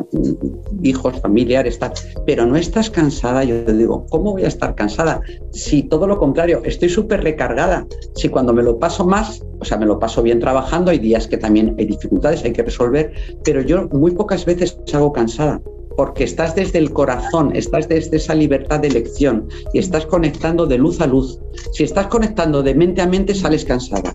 hijos, 0.82 1.20
familiares, 1.20 1.78
tal, 1.80 1.92
pero 2.24 2.46
no 2.46 2.56
estás 2.56 2.90
cansada. 2.90 3.42
Yo 3.42 3.64
te 3.64 3.72
digo, 3.72 4.06
¿cómo 4.08 4.32
voy 4.32 4.44
a 4.44 4.48
estar 4.48 4.74
cansada? 4.76 5.20
Si 5.50 5.82
todo 5.82 6.06
lo 6.06 6.16
contrario, 6.18 6.62
estoy 6.64 6.88
súper 6.88 7.24
recargada. 7.24 7.84
Si 8.14 8.28
cuando 8.28 8.52
me 8.52 8.62
lo 8.62 8.78
paso 8.78 9.04
más, 9.04 9.42
o 9.58 9.64
sea, 9.64 9.78
me 9.78 9.86
lo 9.86 9.98
paso 9.98 10.22
bien 10.22 10.38
trabajando, 10.38 10.92
hay 10.92 10.98
días 10.98 11.26
que 11.26 11.38
también 11.38 11.74
hay 11.78 11.86
dificultades, 11.86 12.44
hay 12.44 12.52
que 12.52 12.62
resolver, 12.62 13.12
pero 13.44 13.60
yo 13.62 13.88
muy 13.92 14.12
pocas 14.12 14.44
veces 14.44 14.78
hago 14.92 15.12
cansada 15.12 15.60
porque 15.96 16.24
estás 16.24 16.54
desde 16.54 16.78
el 16.78 16.92
corazón, 16.92 17.54
estás 17.54 17.88
desde 17.88 18.16
esa 18.16 18.34
libertad 18.34 18.80
de 18.80 18.88
elección 18.88 19.48
y 19.72 19.78
estás 19.78 20.06
conectando 20.06 20.66
de 20.66 20.78
luz 20.78 21.00
a 21.00 21.06
luz. 21.06 21.38
Si 21.72 21.84
estás 21.84 22.06
conectando 22.08 22.62
de 22.62 22.74
mente 22.74 23.02
a 23.02 23.06
mente, 23.06 23.34
sales 23.34 23.64
cansada. 23.64 24.12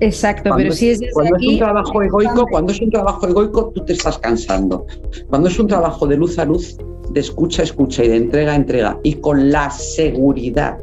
Exacto, 0.00 0.50
pero 0.56 0.72
si 0.72 0.90
es 0.90 1.00
desde 1.00 1.12
cuando 1.12 1.36
es 1.36 1.46
un 1.46 1.58
trabajo 1.58 2.02
egoico, 2.02 2.46
cuando 2.50 2.72
es 2.72 2.80
un 2.80 2.90
trabajo 2.90 3.28
egoico, 3.28 3.70
tú 3.74 3.84
te 3.84 3.92
estás 3.92 4.18
cansando. 4.18 4.86
Cuando 5.28 5.48
es 5.48 5.58
un 5.58 5.66
trabajo 5.66 6.06
de 6.06 6.16
luz 6.16 6.38
a 6.38 6.46
luz, 6.46 6.78
de 7.10 7.20
escucha, 7.20 7.62
escucha 7.62 8.04
y 8.04 8.08
de 8.08 8.16
entrega, 8.16 8.54
entrega, 8.54 8.98
y 9.02 9.14
con 9.14 9.50
la 9.50 9.70
seguridad 9.70 10.78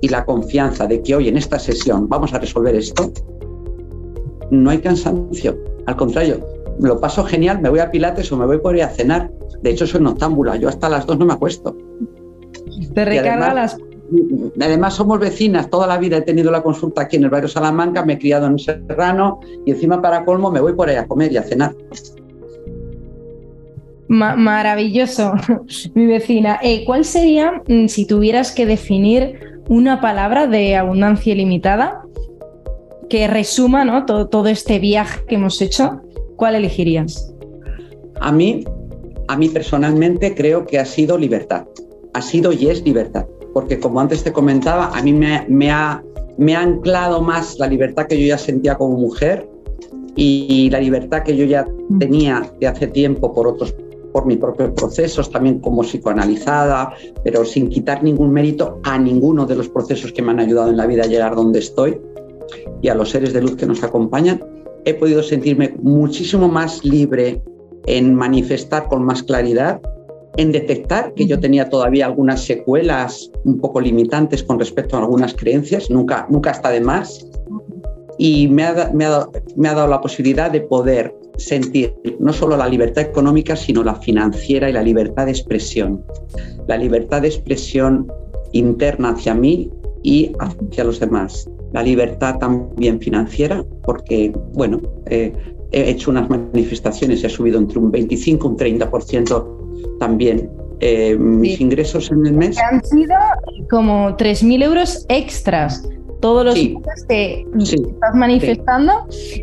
y 0.00 0.08
la 0.08 0.24
confianza 0.24 0.86
de 0.86 1.02
que 1.02 1.14
hoy 1.16 1.28
en 1.28 1.36
esta 1.36 1.58
sesión 1.58 2.08
vamos 2.08 2.34
a 2.34 2.38
resolver 2.38 2.74
esto, 2.76 3.12
no 4.50 4.70
hay 4.70 4.78
cansancio. 4.78 5.58
Al 5.86 5.96
contrario, 5.96 6.46
lo 6.88 7.00
paso 7.00 7.24
genial, 7.24 7.60
me 7.60 7.68
voy 7.68 7.80
a 7.80 7.90
Pilates 7.90 8.30
o 8.32 8.36
me 8.36 8.46
voy 8.46 8.58
por 8.58 8.76
ir 8.76 8.82
a 8.82 8.88
cenar. 8.88 9.30
De 9.62 9.70
hecho, 9.70 9.86
soy 9.86 10.00
noctámbula, 10.00 10.56
yo 10.56 10.68
hasta 10.68 10.88
las 10.88 11.06
dos 11.06 11.18
no 11.18 11.24
me 11.24 11.32
acuesto. 11.32 11.76
Te 12.94 13.04
recarga 13.04 13.54
las... 13.54 13.78
Además, 14.60 14.94
somos 14.94 15.18
vecinas, 15.18 15.70
toda 15.70 15.86
la 15.86 15.96
vida 15.96 16.18
he 16.18 16.22
tenido 16.22 16.50
la 16.50 16.62
consulta 16.62 17.02
aquí 17.02 17.16
en 17.16 17.24
el 17.24 17.30
barrio 17.30 17.48
Salamanca, 17.48 18.04
me 18.04 18.14
he 18.14 18.18
criado 18.18 18.46
en 18.46 18.58
Serrano 18.58 19.40
y 19.64 19.70
encima 19.70 20.02
para 20.02 20.24
colmo 20.24 20.50
me 20.50 20.60
voy 20.60 20.74
por 20.74 20.88
ahí 20.88 20.96
a 20.96 21.06
comer 21.06 21.32
y 21.32 21.38
a 21.38 21.42
cenar. 21.42 21.74
maravilloso, 24.08 25.32
mi 25.94 26.06
vecina. 26.06 26.58
Eh, 26.62 26.84
¿Cuál 26.84 27.06
sería, 27.06 27.62
mm, 27.66 27.86
si 27.86 28.06
tuvieras 28.06 28.52
que 28.52 28.66
definir 28.66 29.62
una 29.68 30.00
palabra 30.02 30.46
de 30.46 30.76
abundancia 30.76 31.32
ilimitada 31.32 32.02
que 33.08 33.28
resuma 33.28 33.84
¿no? 33.84 34.04
todo, 34.04 34.28
todo 34.28 34.48
este 34.48 34.78
viaje 34.78 35.22
que 35.26 35.36
hemos 35.36 35.62
hecho? 35.62 36.02
¿Cuál 36.36 36.54
elegirías? 36.54 37.34
A 38.20 38.32
mí, 38.32 38.64
a 39.28 39.36
mí 39.36 39.48
personalmente 39.48 40.34
creo 40.34 40.66
que 40.66 40.78
ha 40.78 40.84
sido 40.84 41.18
libertad. 41.18 41.66
Ha 42.14 42.22
sido 42.22 42.52
y 42.52 42.68
es 42.68 42.82
libertad. 42.84 43.26
Porque 43.52 43.78
como 43.78 44.00
antes 44.00 44.22
te 44.22 44.32
comentaba, 44.32 44.90
a 44.96 45.02
mí 45.02 45.12
me, 45.12 45.44
me, 45.48 45.70
ha, 45.70 46.02
me 46.38 46.54
ha 46.56 46.62
anclado 46.62 47.20
más 47.20 47.58
la 47.58 47.66
libertad 47.66 48.06
que 48.06 48.20
yo 48.20 48.26
ya 48.26 48.38
sentía 48.38 48.76
como 48.76 48.96
mujer 48.96 49.48
y 50.16 50.68
la 50.70 50.80
libertad 50.80 51.22
que 51.22 51.36
yo 51.36 51.44
ya 51.44 51.64
mm. 51.64 51.98
tenía 51.98 52.52
de 52.60 52.66
hace 52.66 52.86
tiempo 52.86 53.32
por 53.32 53.46
otros 53.46 53.74
por 54.12 54.26
mis 54.26 54.36
propios 54.36 54.72
procesos, 54.72 55.30
también 55.30 55.58
como 55.60 55.82
psicoanalizada, 55.82 56.92
pero 57.24 57.46
sin 57.46 57.70
quitar 57.70 58.02
ningún 58.04 58.30
mérito 58.30 58.78
a 58.84 58.98
ninguno 58.98 59.46
de 59.46 59.56
los 59.56 59.70
procesos 59.70 60.12
que 60.12 60.20
me 60.20 60.32
han 60.32 60.40
ayudado 60.40 60.68
en 60.68 60.76
la 60.76 60.86
vida 60.86 61.04
a 61.04 61.06
llegar 61.06 61.34
donde 61.34 61.60
estoy 61.60 61.98
y 62.82 62.88
a 62.88 62.94
los 62.94 63.08
seres 63.08 63.32
de 63.32 63.40
luz 63.40 63.56
que 63.56 63.64
nos 63.64 63.82
acompañan 63.82 64.42
he 64.84 64.94
podido 64.94 65.22
sentirme 65.22 65.74
muchísimo 65.80 66.48
más 66.48 66.84
libre 66.84 67.40
en 67.86 68.14
manifestar 68.14 68.88
con 68.88 69.04
más 69.04 69.22
claridad, 69.22 69.80
en 70.36 70.52
detectar 70.52 71.12
que 71.14 71.26
yo 71.26 71.38
tenía 71.40 71.68
todavía 71.68 72.06
algunas 72.06 72.44
secuelas 72.44 73.30
un 73.44 73.58
poco 73.58 73.80
limitantes 73.80 74.42
con 74.42 74.58
respecto 74.58 74.96
a 74.96 75.00
algunas 75.00 75.34
creencias, 75.34 75.90
nunca, 75.90 76.26
nunca 76.30 76.50
está 76.50 76.70
de 76.70 76.80
más, 76.80 77.26
y 78.18 78.48
me 78.48 78.64
ha, 78.64 78.90
me, 78.94 79.04
ha, 79.04 79.28
me 79.56 79.68
ha 79.68 79.74
dado 79.74 79.88
la 79.88 80.00
posibilidad 80.00 80.50
de 80.50 80.60
poder 80.60 81.14
sentir 81.36 81.94
no 82.20 82.32
solo 82.32 82.56
la 82.56 82.68
libertad 82.68 83.04
económica, 83.04 83.56
sino 83.56 83.82
la 83.82 83.96
financiera 83.96 84.68
y 84.68 84.72
la 84.72 84.82
libertad 84.82 85.26
de 85.26 85.32
expresión. 85.32 86.04
La 86.66 86.76
libertad 86.76 87.22
de 87.22 87.28
expresión 87.28 88.06
interna 88.52 89.10
hacia 89.10 89.34
mí 89.34 89.70
y 90.02 90.32
hacia 90.38 90.84
los 90.84 91.00
demás 91.00 91.48
la 91.72 91.82
libertad 91.82 92.38
también 92.38 93.00
financiera, 93.00 93.64
porque, 93.82 94.32
bueno, 94.52 94.80
eh, 95.06 95.32
he 95.72 95.90
hecho 95.90 96.10
unas 96.10 96.28
manifestaciones 96.28 97.22
y 97.22 97.26
ha 97.26 97.30
subido 97.30 97.58
entre 97.58 97.78
un 97.78 97.90
25 97.90 98.46
y 98.46 98.50
un 98.50 98.78
30% 98.78 99.98
también 99.98 100.50
eh, 100.80 101.16
mis 101.16 101.60
ingresos 101.60 102.10
en 102.10 102.26
el 102.26 102.34
mes. 102.34 102.58
Han 102.58 102.84
sido 102.84 103.14
como 103.70 104.16
3.000 104.16 104.64
euros 104.64 105.06
extras 105.08 105.88
todos 106.20 106.44
los 106.44 106.54
meses 106.54 107.04
que 107.08 107.44
estás 107.56 108.14
manifestando 108.14 108.92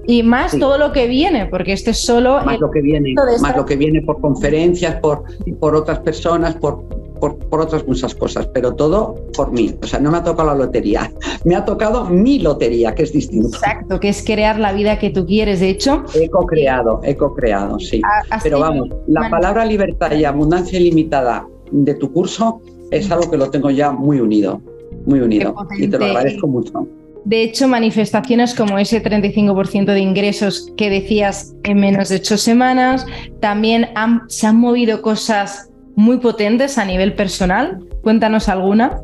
y 0.08 0.24
más 0.24 0.58
todo 0.58 0.78
lo 0.78 0.92
que 0.92 1.08
viene, 1.08 1.46
porque 1.46 1.74
esto 1.74 1.92
es 1.92 1.98
solo... 1.98 2.42
Más 2.44 2.60
lo 2.60 2.72
que 2.72 2.82
viene, 2.82 3.14
más 3.42 3.56
lo 3.56 3.66
que 3.66 3.76
viene 3.76 4.02
por 4.02 4.20
conferencias, 4.22 4.96
por, 4.96 5.24
por 5.60 5.76
otras 5.76 6.00
personas, 6.00 6.56
por 6.56 6.86
por, 7.20 7.38
otras 7.52 7.86
muchas 7.88 8.16
cosas, 8.16 8.48
pero 8.54 8.74
todo 8.74 9.16
por 9.36 9.52
mí. 9.52 9.76
O 9.82 9.88
sea, 9.88 10.00
no 10.00 10.12
me 10.12 10.18
ha 10.18 10.24
tocado 10.24 10.50
la 10.50 10.56
lotería, 10.56 11.12
me 11.46 11.56
ha 11.56 11.66
tocado 11.66 12.06
mi 12.06 12.40
lotería, 12.40 12.96
que 12.96 13.04
es 13.04 13.14
distinto. 13.14 13.58
Exacto, 13.58 14.00
que 14.00 14.10
es 14.10 14.24
crear 14.24 14.60
la 14.60 14.74
vida 14.74 15.00
que 15.00 15.10
tú 15.10 15.26
quieres. 15.26 15.60
De 15.60 15.70
hecho, 15.70 16.04
he 16.14 16.30
co-creado, 16.30 17.02
he 17.04 17.16
co-creado, 17.16 17.80
sí. 17.80 18.02
Pero 18.44 18.60
vamos, 18.60 18.90
la 19.08 19.30
palabra 19.30 19.66
libertad 19.66 20.12
y 20.14 20.26
abundancia 20.26 20.80
ilimitada 20.80 21.48
de 21.72 21.94
tu 21.96 22.12
curso 22.12 22.62
es 22.92 23.12
algo 23.12 23.30
que 23.30 23.38
lo 23.38 23.50
tengo 23.50 23.70
ya 23.70 23.92
muy 23.92 24.20
unido, 24.20 24.62
muy 25.06 25.20
unido. 25.20 25.56
Y 25.78 25.88
te 25.88 26.00
lo 26.00 26.06
agradezco 26.06 26.48
mucho. 26.48 26.88
De 27.26 27.44
hecho, 27.44 27.68
manifestaciones 27.68 28.56
como 28.56 28.80
ese 28.80 29.04
35% 29.04 29.86
de 29.86 30.00
ingresos 30.00 30.72
que 30.78 30.90
decías 30.90 31.54
en 31.64 31.80
menos 31.80 32.10
de 32.10 32.16
ocho 32.16 32.38
semanas, 32.38 33.06
también 33.40 33.88
se 34.28 34.48
han 34.48 34.58
movido 34.58 35.02
cosas 35.02 35.69
muy 35.96 36.18
potentes 36.18 36.78
a 36.78 36.86
nivel 36.86 37.14
personal. 37.14 37.80
Cuéntanos 38.02 38.50
alguna. 38.50 39.02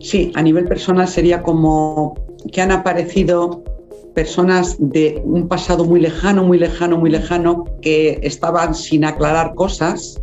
Sí, 0.00 0.32
a 0.34 0.42
nivel 0.42 0.66
personal 0.66 1.08
sería 1.08 1.42
como 1.42 2.14
que 2.52 2.60
han 2.60 2.72
aparecido 2.72 3.62
personas 4.14 4.76
de 4.78 5.20
un 5.24 5.48
pasado 5.48 5.84
muy 5.84 6.00
lejano, 6.00 6.44
muy 6.44 6.58
lejano, 6.58 6.98
muy 6.98 7.10
lejano, 7.10 7.64
que 7.82 8.20
estaban 8.22 8.74
sin 8.74 9.04
aclarar 9.04 9.54
cosas 9.54 10.20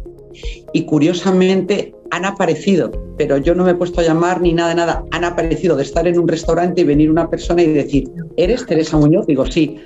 y 0.73 0.86
curiosamente 0.86 1.93
han 2.12 2.25
aparecido, 2.25 2.91
pero 3.17 3.38
yo 3.38 3.56
no 3.56 3.63
me 3.63 3.71
he 3.71 3.75
puesto 3.75 4.01
a 4.01 4.04
llamar 4.04 4.41
ni 4.41 4.54
nada, 4.54 4.73
nada, 4.75 5.04
han 5.12 5.23
aparecido 5.23 5.75
de 5.75 5.84
estar 5.84 6.08
en 6.08 6.19
un 6.19 6.27
restaurante 6.27 6.82
y 6.82 6.84
venir 6.84 7.10
una 7.10 7.30
persona 7.30 7.62
y 7.62 7.67
decir, 7.67 8.10
¿eres 8.38 8.65
Teresa 8.65 8.97
Muñoz? 8.97 9.25
Digo, 9.27 9.45
sí, 9.45 9.77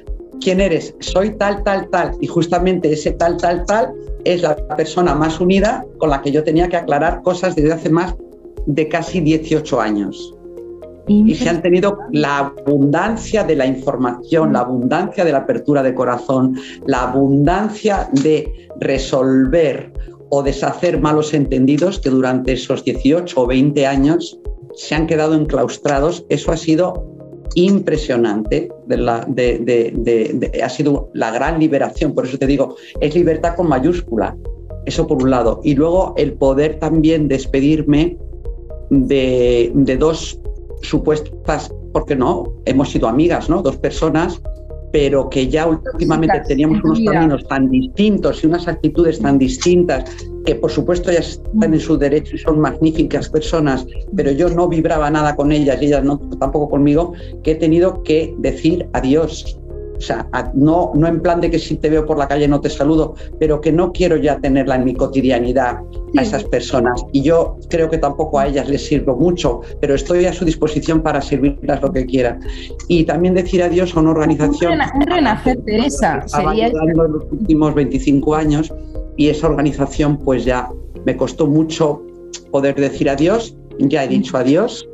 ¿quién 0.41 0.62
eres? 0.62 0.95
Soy 1.00 1.32
tal, 1.38 1.63
tal, 1.63 1.89
tal. 1.89 2.12
Y 2.21 2.28
justamente 2.28 2.91
ese 2.91 3.12
tal, 3.12 3.38
tal, 3.38 3.65
tal 3.65 3.93
es 4.24 4.41
la 4.41 4.56
persona 4.76 5.13
más 5.15 5.39
unida 5.39 5.86
con 5.98 6.10
la 6.10 6.21
que 6.21 6.32
yo 6.32 6.43
tenía 6.43 6.67
que 6.67 6.78
aclarar 6.78 7.21
cosas 7.21 7.56
desde 7.56 7.74
hace 7.74 7.89
más 7.89 8.15
de 8.65 8.88
casi 8.88 9.21
18 9.21 9.80
años. 9.80 10.34
Y 11.08 11.36
se 11.36 11.48
han 11.50 11.62
tenido 11.62 12.00
la 12.12 12.39
abundancia 12.39 13.43
de 13.43 13.56
la 13.56 13.67
información, 13.67 14.54
la 14.54 14.62
abundancia 14.62 15.24
de 15.24 15.32
la 15.32 15.39
apertura 15.39 15.84
de 15.84 15.93
corazón, 15.93 16.58
la 16.88 17.04
abundancia 17.04 18.10
de 18.12 18.67
resolver 18.80 19.93
o 20.30 20.41
deshacer 20.41 21.00
malos 21.00 21.36
entendidos 21.36 22.00
que 22.00 22.10
durante 22.10 22.54
esos 22.54 22.84
18 22.84 23.39
o 23.39 23.45
20 23.45 23.86
años 23.86 24.39
se 24.74 24.95
han 24.95 25.06
quedado 25.06 25.36
enclaustrados. 25.36 26.26
Eso 26.30 26.52
ha 26.52 26.58
sido 26.58 27.14
impresionante, 27.54 28.70
ha 30.64 30.70
sido 30.70 31.10
la 31.14 31.32
gran 31.32 31.60
liberación, 31.60 32.14
por 32.14 32.26
eso 32.26 32.38
te 32.38 32.48
digo, 32.48 32.76
es 33.00 33.16
libertad 33.16 33.56
con 33.56 33.70
mayúscula, 33.70 34.36
eso 34.86 35.08
por 35.08 35.22
un 35.24 35.32
lado. 35.32 35.62
Y 35.64 35.76
luego 35.76 36.14
el 36.18 36.34
poder 36.34 36.80
también 36.80 37.28
despedirme 37.28 38.18
de, 38.90 39.72
dos 40.00 40.40
supuestas, 40.82 41.74
porque 41.94 42.16
no, 42.16 42.54
hemos 42.66 42.92
sido 42.92 43.08
amigas, 43.08 43.50
¿no? 43.50 43.62
Dos 43.62 43.78
personas 43.78 44.42
pero 44.96 45.30
que 45.30 45.50
ya 45.50 45.68
últimamente 45.68 46.40
teníamos 46.48 46.82
unos 46.82 47.02
caminos 47.02 47.46
tan 47.50 47.70
distintos 47.70 48.42
y 48.42 48.48
unas 48.48 48.66
actitudes 48.66 49.20
tan 49.20 49.38
distintas, 49.38 50.10
que 50.46 50.56
por 50.56 50.72
supuesto 50.72 51.12
ya 51.12 51.20
están 51.20 51.74
en 51.74 51.82
su 51.82 51.98
derecho 51.98 52.38
y 52.38 52.40
son 52.40 52.62
magníficas 52.62 53.28
personas, 53.28 53.86
pero 54.16 54.32
yo 54.32 54.48
no 54.50 54.70
vibraba 54.70 55.10
nada 55.10 55.36
con 55.36 55.52
ellas 55.52 55.82
y 55.82 55.88
ellas 55.88 56.06
no, 56.06 56.18
tampoco 56.40 56.70
conmigo, 56.70 57.12
que 57.44 57.52
he 57.52 57.56
tenido 57.56 58.04
que 58.04 58.34
decir 58.38 58.88
adiós 58.94 59.60
o 59.98 60.02
sea, 60.02 60.28
no, 60.54 60.92
no 60.94 61.08
en 61.08 61.22
plan 61.22 61.40
de 61.42 61.50
que 61.50 61.60
si 61.60 61.78
te 61.78 61.90
veo 61.90 62.06
por 62.06 62.18
la 62.18 62.28
calle 62.28 62.48
no 62.48 62.60
te 62.60 62.70
saludo, 62.70 63.16
pero 63.40 63.62
que 63.62 63.72
no 63.72 63.92
quiero 63.92 64.18
ya 64.18 64.38
tenerla 64.40 64.76
en 64.76 64.86
mi 64.86 64.94
cotidianidad 64.94 65.80
a 66.18 66.22
esas 66.22 66.44
personas. 66.46 67.04
Y 67.14 67.22
yo 67.22 67.58
creo 67.70 67.90
que 67.90 67.98
tampoco 67.98 68.40
a 68.40 68.48
ellas 68.48 68.68
les 68.68 68.86
sirvo 68.86 69.16
mucho, 69.16 69.62
pero 69.80 69.96
estoy 69.96 70.26
a 70.26 70.34
su 70.34 70.44
disposición 70.46 71.02
para 71.02 71.22
servirlas 71.22 71.82
lo 71.82 71.92
que 71.92 72.06
quiera. 72.06 72.38
Y 72.88 73.06
también 73.06 73.34
decir 73.34 73.64
adiós 73.64 73.96
a 73.96 74.02
una 74.02 74.12
organización. 74.12 74.80
Un 74.96 75.02
renacer, 75.08 75.58
Teresa. 75.66 76.24
Sería... 76.28 76.68
en 76.68 76.98
los 76.98 77.24
últimos 77.32 77.74
25 77.74 78.36
años 78.36 78.74
y 79.18 79.30
esa 79.30 79.48
organización, 79.48 80.18
pues 80.18 80.44
ya 80.44 80.70
me 81.06 81.16
costó 81.16 81.48
mucho 81.48 82.02
poder 82.52 82.76
decir 82.76 83.10
adiós. 83.10 83.56
Ya 83.80 84.04
he 84.04 84.08
dicho 84.08 84.38
adiós 84.38 84.88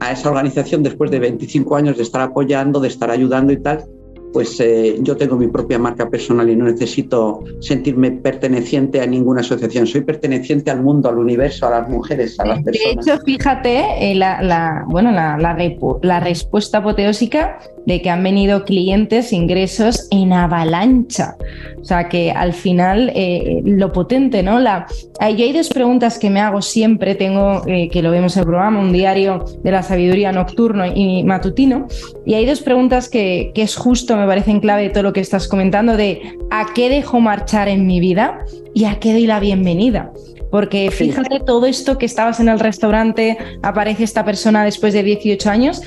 a 0.00 0.12
esa 0.12 0.30
organización 0.30 0.82
después 0.82 1.10
de 1.10 1.18
25 1.18 1.76
años 1.76 1.96
de 1.96 2.02
estar 2.02 2.22
apoyando, 2.22 2.80
de 2.80 2.88
estar 2.88 3.10
ayudando 3.10 3.52
y 3.52 3.58
tal 3.58 3.84
pues 4.32 4.58
eh, 4.60 4.96
yo 5.00 5.16
tengo 5.16 5.36
mi 5.36 5.48
propia 5.48 5.78
marca 5.78 6.08
personal 6.08 6.48
y 6.48 6.56
no 6.56 6.64
necesito 6.64 7.42
sentirme 7.60 8.12
perteneciente 8.12 9.00
a 9.00 9.06
ninguna 9.06 9.40
asociación. 9.40 9.86
Soy 9.86 10.02
perteneciente 10.02 10.70
al 10.70 10.82
mundo, 10.82 11.08
al 11.08 11.18
universo, 11.18 11.66
a 11.66 11.70
las 11.70 11.88
mujeres, 11.88 12.38
a 12.38 12.46
las 12.46 12.62
personas. 12.62 13.06
De 13.06 13.12
hecho, 13.12 13.22
fíjate, 13.24 14.10
eh, 14.12 14.14
la, 14.14 14.84
bueno, 14.88 15.10
la, 15.10 15.36
la, 15.38 16.20
respuesta 16.20 16.78
apoteósica 16.78 17.58
de 17.86 18.02
que 18.02 18.10
han 18.10 18.22
venido 18.22 18.64
clientes, 18.64 19.32
ingresos 19.32 20.08
en 20.10 20.32
avalancha. 20.32 21.36
O 21.80 21.84
sea, 21.84 22.08
que 22.08 22.30
al 22.30 22.52
final 22.52 23.10
eh, 23.14 23.62
lo 23.64 23.92
potente, 23.92 24.42
¿no? 24.42 24.60
La, 24.60 24.86
hay, 25.18 25.42
hay 25.42 25.52
dos 25.52 25.68
preguntas 25.68 26.18
que 26.18 26.30
me 26.30 26.40
hago 26.40 26.62
siempre, 26.62 27.14
tengo, 27.14 27.62
que 27.64 28.02
lo 28.02 28.10
vemos 28.10 28.36
en 28.36 28.40
el 28.40 28.46
programa, 28.46 28.80
un 28.80 28.92
diario 28.92 29.44
de 29.62 29.70
la 29.70 29.82
sabiduría 29.82 30.30
nocturno 30.32 30.84
y 30.86 31.24
matutino, 31.24 31.86
y 32.26 32.34
hay 32.34 32.46
dos 32.46 32.60
preguntas 32.60 33.08
que, 33.08 33.52
que 33.54 33.62
es 33.62 33.76
justo 33.76 34.16
me 34.16 34.26
parece 34.26 34.50
en 34.50 34.60
clave 34.60 34.90
todo 34.90 35.04
lo 35.04 35.12
que 35.12 35.20
estás 35.20 35.48
comentando 35.48 35.96
de 35.96 36.38
a 36.50 36.66
qué 36.74 36.88
dejo 36.88 37.20
marchar 37.20 37.68
en 37.68 37.86
mi 37.86 38.00
vida 38.00 38.44
y 38.74 38.84
a 38.84 38.98
qué 38.98 39.12
doy 39.12 39.26
la 39.26 39.40
bienvenida. 39.40 40.12
Porque 40.50 40.90
fíjate 40.90 41.40
todo 41.40 41.66
esto 41.66 41.96
que 41.96 42.06
estabas 42.06 42.40
en 42.40 42.48
el 42.48 42.58
restaurante, 42.58 43.38
aparece 43.62 44.02
esta 44.02 44.24
persona 44.24 44.64
después 44.64 44.92
de 44.92 45.04
18 45.04 45.48
años, 45.48 45.80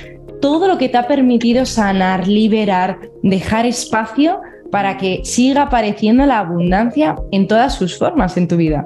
todo 0.44 0.68
lo 0.68 0.78
que 0.78 0.90
te 0.90 0.98
ha 0.98 1.08
permitido 1.08 1.66
sanar, 1.66 2.28
liberar, 2.28 3.00
dejar 3.22 3.66
espacio 3.66 4.42
para 4.72 4.98
que 4.98 5.22
siga 5.24 5.62
apareciendo 5.62 6.26
la 6.26 6.40
abundancia 6.40 7.16
en 7.32 7.48
todas 7.48 7.76
sus 7.76 7.98
formas 7.98 8.36
en 8.36 8.50
tu 8.50 8.58
vida. 8.58 8.86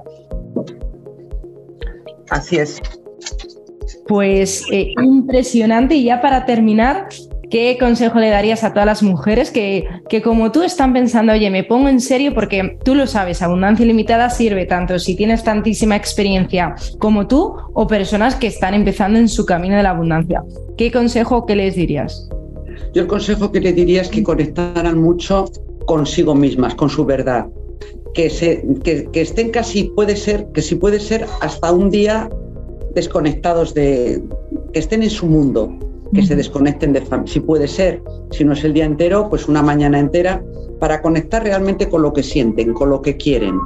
Así 2.30 2.58
es. 2.58 2.80
Pues 4.08 4.65
eh, 4.72 4.93
impresionante. 5.02 5.96
Y 5.96 6.04
ya 6.04 6.22
para 6.22 6.46
terminar, 6.46 7.08
¿Qué 7.50 7.78
consejo 7.80 8.20
le 8.20 8.30
darías 8.30 8.64
a 8.66 8.74
todas 8.74 8.86
las 8.86 9.04
mujeres 9.04 9.52
que, 9.52 9.88
que, 10.10 10.22
como 10.22 10.52
tú 10.52 10.64
están 10.64 10.92
pensando, 10.92 11.32
oye, 11.32 11.50
me 11.50 11.64
pongo 11.64 11.88
en 11.88 12.02
serio 12.02 12.34
porque 12.34 12.78
tú 12.84 12.94
lo 12.94 13.08
sabes, 13.08 13.42
abundancia 13.42 13.86
ilimitada 13.86 14.30
sirve 14.30 14.66
tanto 14.66 15.00
si 15.00 15.16
tienes 15.16 15.44
tantísima 15.44 15.96
experiencia 15.96 16.76
como 17.00 17.28
tú 17.28 17.56
o 17.74 17.88
personas 17.88 18.36
que 18.36 18.48
están 18.48 18.74
empezando 18.74 19.18
en 19.18 19.30
su 19.30 19.46
camino 19.46 19.78
de 19.78 19.84
la 19.84 19.92
abundancia? 19.92 20.44
¿Qué 20.78 20.92
consejo 20.92 21.46
que 21.46 21.56
les 21.56 21.76
dirías? 21.76 22.30
Yo 22.94 23.04
el 23.04 23.08
consejo 23.08 23.52
que 23.52 23.62
le 23.62 23.72
diría 23.72 24.02
es 24.02 24.10
que 24.10 24.24
conectaran 24.24 25.00
mucho 25.00 25.46
consigo 25.86 26.36
mismas, 26.36 26.76
con 26.76 26.90
su 26.90 27.06
verdad. 27.06 27.48
Que, 28.14 28.30
se, 28.30 28.64
que, 28.84 29.10
estén 29.14 29.52
casi, 29.52 29.86
puede 29.96 30.16
ser, 30.16 30.48
que 30.54 30.62
si 30.62 30.76
puede 30.76 31.00
ser 31.00 31.26
hasta 31.42 31.72
un 31.72 31.90
día 31.90 32.30
desconectados 32.94 33.74
de, 33.74 34.22
que 34.74 34.80
estén 34.80 35.04
en 35.04 35.10
su 35.10 35.28
mundo, 35.28 35.72
que 36.13 36.24
se 36.24 36.36
desconecten 36.36 36.93
de 36.93 37.04
si 37.26 37.39
puede 37.39 37.67
ser, 37.67 38.02
si 38.32 38.43
no 38.43 38.54
es 38.54 38.63
el 38.63 38.74
día 38.74 38.86
entero, 38.86 39.30
pues 39.30 39.48
una 39.48 39.62
mañana 39.62 40.00
entera 40.00 40.43
para 40.80 41.02
conectar 41.02 41.43
realmente 41.43 41.89
con 41.89 42.02
lo 42.02 42.13
que 42.13 42.24
sienten, 42.24 42.74
con 42.74 42.89
lo 42.89 43.02
que 43.02 43.17
quieren. 43.17 43.60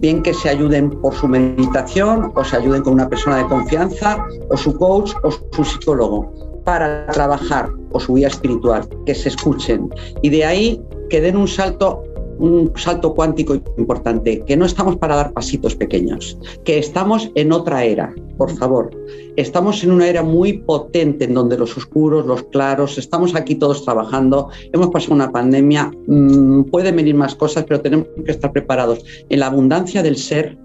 Bien 0.00 0.22
que 0.22 0.34
se 0.34 0.48
ayuden 0.48 0.90
por 0.90 1.14
su 1.14 1.28
meditación 1.28 2.32
o 2.34 2.44
se 2.44 2.56
ayuden 2.56 2.82
con 2.82 2.94
una 2.94 3.08
persona 3.08 3.38
de 3.38 3.46
confianza 3.46 4.24
o 4.50 4.56
su 4.56 4.76
coach 4.76 5.12
o 5.22 5.30
su 5.30 5.64
psicólogo 5.64 6.32
para 6.64 7.06
trabajar 7.08 7.68
o 7.90 8.00
su 8.00 8.14
guía 8.14 8.28
espiritual, 8.28 8.88
que 9.06 9.14
se 9.14 9.28
escuchen 9.28 9.90
y 10.22 10.30
de 10.30 10.44
ahí 10.44 10.82
que 11.10 11.20
den 11.20 11.36
un 11.36 11.48
salto 11.48 12.04
un 12.38 12.72
salto 12.76 13.14
cuántico 13.14 13.54
importante, 13.76 14.42
que 14.46 14.56
no 14.56 14.64
estamos 14.64 14.96
para 14.96 15.16
dar 15.16 15.32
pasitos 15.32 15.74
pequeños, 15.74 16.38
que 16.64 16.78
estamos 16.78 17.30
en 17.34 17.52
otra 17.52 17.84
era, 17.84 18.14
por 18.36 18.50
favor. 18.56 18.90
Estamos 19.36 19.82
en 19.84 19.92
una 19.92 20.08
era 20.08 20.22
muy 20.22 20.58
potente 20.58 21.24
en 21.24 21.34
donde 21.34 21.56
los 21.56 21.76
oscuros, 21.76 22.26
los 22.26 22.42
claros, 22.44 22.98
estamos 22.98 23.34
aquí 23.34 23.54
todos 23.54 23.84
trabajando, 23.84 24.48
hemos 24.72 24.88
pasado 24.88 25.14
una 25.14 25.30
pandemia, 25.30 25.90
mm, 26.06 26.64
pueden 26.64 26.96
venir 26.96 27.14
más 27.14 27.34
cosas, 27.34 27.64
pero 27.64 27.80
tenemos 27.80 28.06
que 28.24 28.32
estar 28.32 28.52
preparados 28.52 29.04
en 29.28 29.40
la 29.40 29.46
abundancia 29.46 30.02
del 30.02 30.16
ser, 30.16 30.58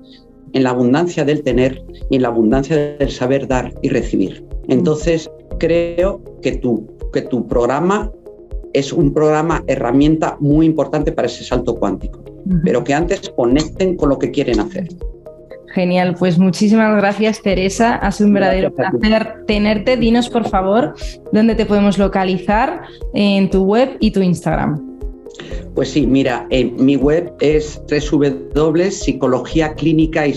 en 0.53 0.63
la 0.63 0.71
abundancia 0.71 1.25
del 1.25 1.43
tener 1.43 1.83
y 2.09 2.15
en 2.15 2.21
la 2.21 2.29
abundancia 2.29 2.97
del 2.97 3.11
saber 3.11 3.47
dar 3.47 3.73
y 3.81 3.89
recibir. 3.89 4.45
Entonces, 4.67 5.29
creo 5.59 6.21
que 6.41 6.57
tu, 6.57 6.87
que 7.13 7.21
tu 7.21 7.47
programa 7.47 8.11
es 8.77 8.93
un 8.93 9.13
programa, 9.13 9.63
herramienta 9.67 10.37
muy 10.39 10.65
importante 10.65 11.11
para 11.11 11.27
ese 11.27 11.43
salto 11.43 11.75
cuántico, 11.75 12.23
pero 12.63 12.83
que 12.83 12.93
antes 12.93 13.31
conecten 13.35 13.95
con 13.95 14.09
lo 14.09 14.19
que 14.19 14.29
quieren 14.31 14.59
hacer. 14.59 14.87
Genial, 15.73 16.15
pues 16.17 16.39
muchísimas 16.39 16.95
gracias 16.97 17.41
Teresa, 17.41 17.95
ha 17.95 18.11
sido 18.11 18.27
un 18.27 18.33
verdadero 18.33 18.73
placer 18.73 19.45
tenerte. 19.45 19.97
Dinos 19.97 20.29
por 20.29 20.47
favor 20.47 20.93
dónde 21.31 21.55
te 21.55 21.65
podemos 21.65 21.97
localizar 21.97 22.81
en 23.13 23.49
tu 23.49 23.63
web 23.63 23.97
y 23.99 24.11
tu 24.11 24.21
Instagram. 24.21 24.85
Pues 25.75 25.91
sí, 25.91 26.07
mira, 26.07 26.47
mi 26.77 26.95
web 26.95 27.33
es 27.39 27.81
www.psicologiaclínica 27.89 30.27
y 30.27 30.33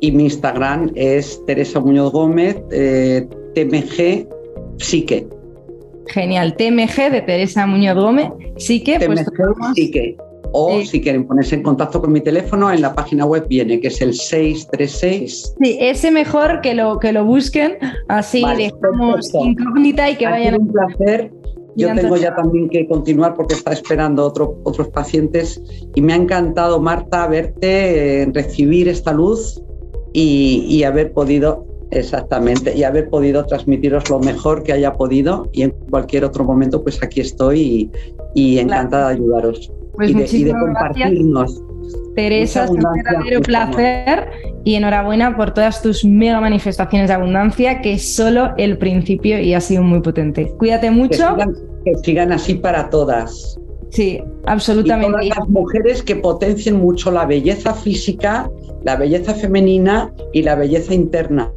y 0.00 0.10
mi 0.10 0.24
Instagram 0.24 0.90
es 0.96 1.40
Teresa 1.46 1.78
Muñoz 1.78 2.10
Gómez, 2.10 2.56
eh, 2.72 3.28
TMG 3.54 4.26
Psique. 4.78 5.28
Genial. 6.06 6.56
TMG 6.56 7.10
de 7.10 7.22
Teresa 7.22 7.66
Muñoz 7.66 7.96
Gómez. 7.96 8.28
Sí 8.56 8.82
que, 8.82 8.98
pues. 9.00 9.24
Sí 9.74 9.90
que. 9.90 10.16
O 10.54 10.82
si 10.82 11.00
quieren 11.00 11.26
ponerse 11.26 11.54
en 11.54 11.62
contacto 11.62 12.00
con 12.00 12.12
mi 12.12 12.20
teléfono, 12.20 12.70
en 12.70 12.82
la 12.82 12.94
página 12.94 13.24
web 13.24 13.46
viene, 13.48 13.80
que 13.80 13.88
es 13.88 14.02
el 14.02 14.12
636. 14.12 15.54
Sí, 15.58 15.78
ese 15.80 16.10
mejor 16.10 16.60
que 16.60 16.74
lo, 16.74 16.98
que 16.98 17.12
lo 17.12 17.24
busquen, 17.24 17.78
así 18.08 18.44
dejamos 18.58 19.32
incógnita 19.34 20.10
y 20.10 20.16
que 20.16 20.26
vayan. 20.26 20.60
Un 20.60 20.68
placer. 20.68 21.32
Yo 21.74 21.94
tengo 21.94 22.18
ya 22.18 22.34
también 22.34 22.68
que 22.68 22.86
continuar 22.86 23.34
porque 23.34 23.54
está 23.54 23.72
esperando 23.72 24.26
otro, 24.26 24.58
otros 24.64 24.88
pacientes 24.88 25.62
y 25.94 26.02
me 26.02 26.12
ha 26.12 26.16
encantado, 26.16 26.78
Marta, 26.80 27.26
verte, 27.28 28.22
eh, 28.22 28.30
recibir 28.34 28.88
esta 28.88 29.10
luz 29.10 29.62
y, 30.12 30.66
y 30.68 30.84
haber 30.84 31.14
podido 31.14 31.71
Exactamente, 31.92 32.74
y 32.74 32.84
haber 32.84 33.10
podido 33.10 33.44
transmitiros 33.44 34.08
lo 34.08 34.18
mejor 34.18 34.62
que 34.62 34.72
haya 34.72 34.94
podido 34.94 35.48
y 35.52 35.62
en 35.62 35.70
cualquier 35.90 36.24
otro 36.24 36.42
momento 36.42 36.82
pues 36.82 37.02
aquí 37.02 37.20
estoy 37.20 37.90
y, 38.34 38.58
encantada 38.58 39.08
de 39.08 39.14
ayudaros 39.16 39.70
pues 39.94 40.32
y, 40.32 40.44
de, 40.44 40.52
compartirnos. 40.52 41.62
Teresa, 42.16 42.64
es 42.64 42.70
un 42.70 42.78
verdadero 42.78 43.40
placer 43.42 44.30
y 44.64 44.74
enhorabuena 44.74 45.36
por 45.36 45.52
todas 45.52 45.82
tus 45.82 46.02
mega 46.02 46.40
manifestaciones 46.40 47.08
de 47.08 47.14
abundancia, 47.14 47.82
que 47.82 47.94
es 47.94 48.14
solo 48.14 48.52
el 48.56 48.78
principio 48.78 49.38
y 49.38 49.52
ha 49.52 49.60
sido 49.60 49.82
muy 49.82 50.00
potente. 50.00 50.50
Cuídate 50.58 50.90
mucho. 50.90 51.36
Que 51.84 51.94
sigan, 52.02 52.32
así 52.32 52.54
para 52.54 52.88
todas. 52.88 53.58
Sí, 53.90 54.22
absolutamente. 54.46 55.26
Y 55.26 55.28
todas 55.28 55.38
las 55.40 55.48
mujeres 55.48 56.02
que 56.02 56.16
potencien 56.16 56.76
mucho 56.76 57.10
la 57.10 57.26
belleza 57.26 57.74
física, 57.74 58.50
la 58.84 58.96
belleza 58.96 59.34
femenina 59.34 60.12
y 60.32 60.42
la 60.42 60.54
belleza 60.54 60.94
interna 60.94 61.50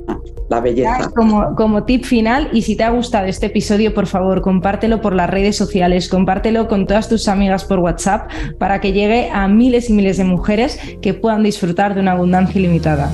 la 0.50 0.60
belleza. 0.60 1.12
Como, 1.16 1.56
como 1.56 1.84
tip 1.84 2.04
final, 2.04 2.50
y 2.54 2.62
si 2.62 2.76
te 2.76 2.84
ha 2.84 2.90
gustado 2.90 3.26
este 3.26 3.48
episodio, 3.48 3.94
por 3.94 4.08
favor, 4.08 4.42
compártelo 4.42 5.02
por 5.02 5.16
las 5.16 5.30
redes 5.30 5.56
sociales, 5.56 6.10
compártelo 6.10 6.68
con 6.68 6.86
todas 6.86 7.10
tus 7.10 7.28
amigas 7.28 7.66
por 7.66 7.80
WhatsApp 7.80 8.30
para 8.60 8.80
que 8.80 8.94
llegue 8.94 9.30
a 9.32 9.48
miles 9.48 9.90
y 9.90 9.94
miles 9.94 10.18
de 10.18 10.24
mujeres 10.24 10.80
que 11.02 11.14
puedan 11.14 11.44
disfrutar 11.44 11.96
de 11.96 12.02
una 12.02 12.12
abundancia 12.12 12.60
ilimitada. 12.60 13.12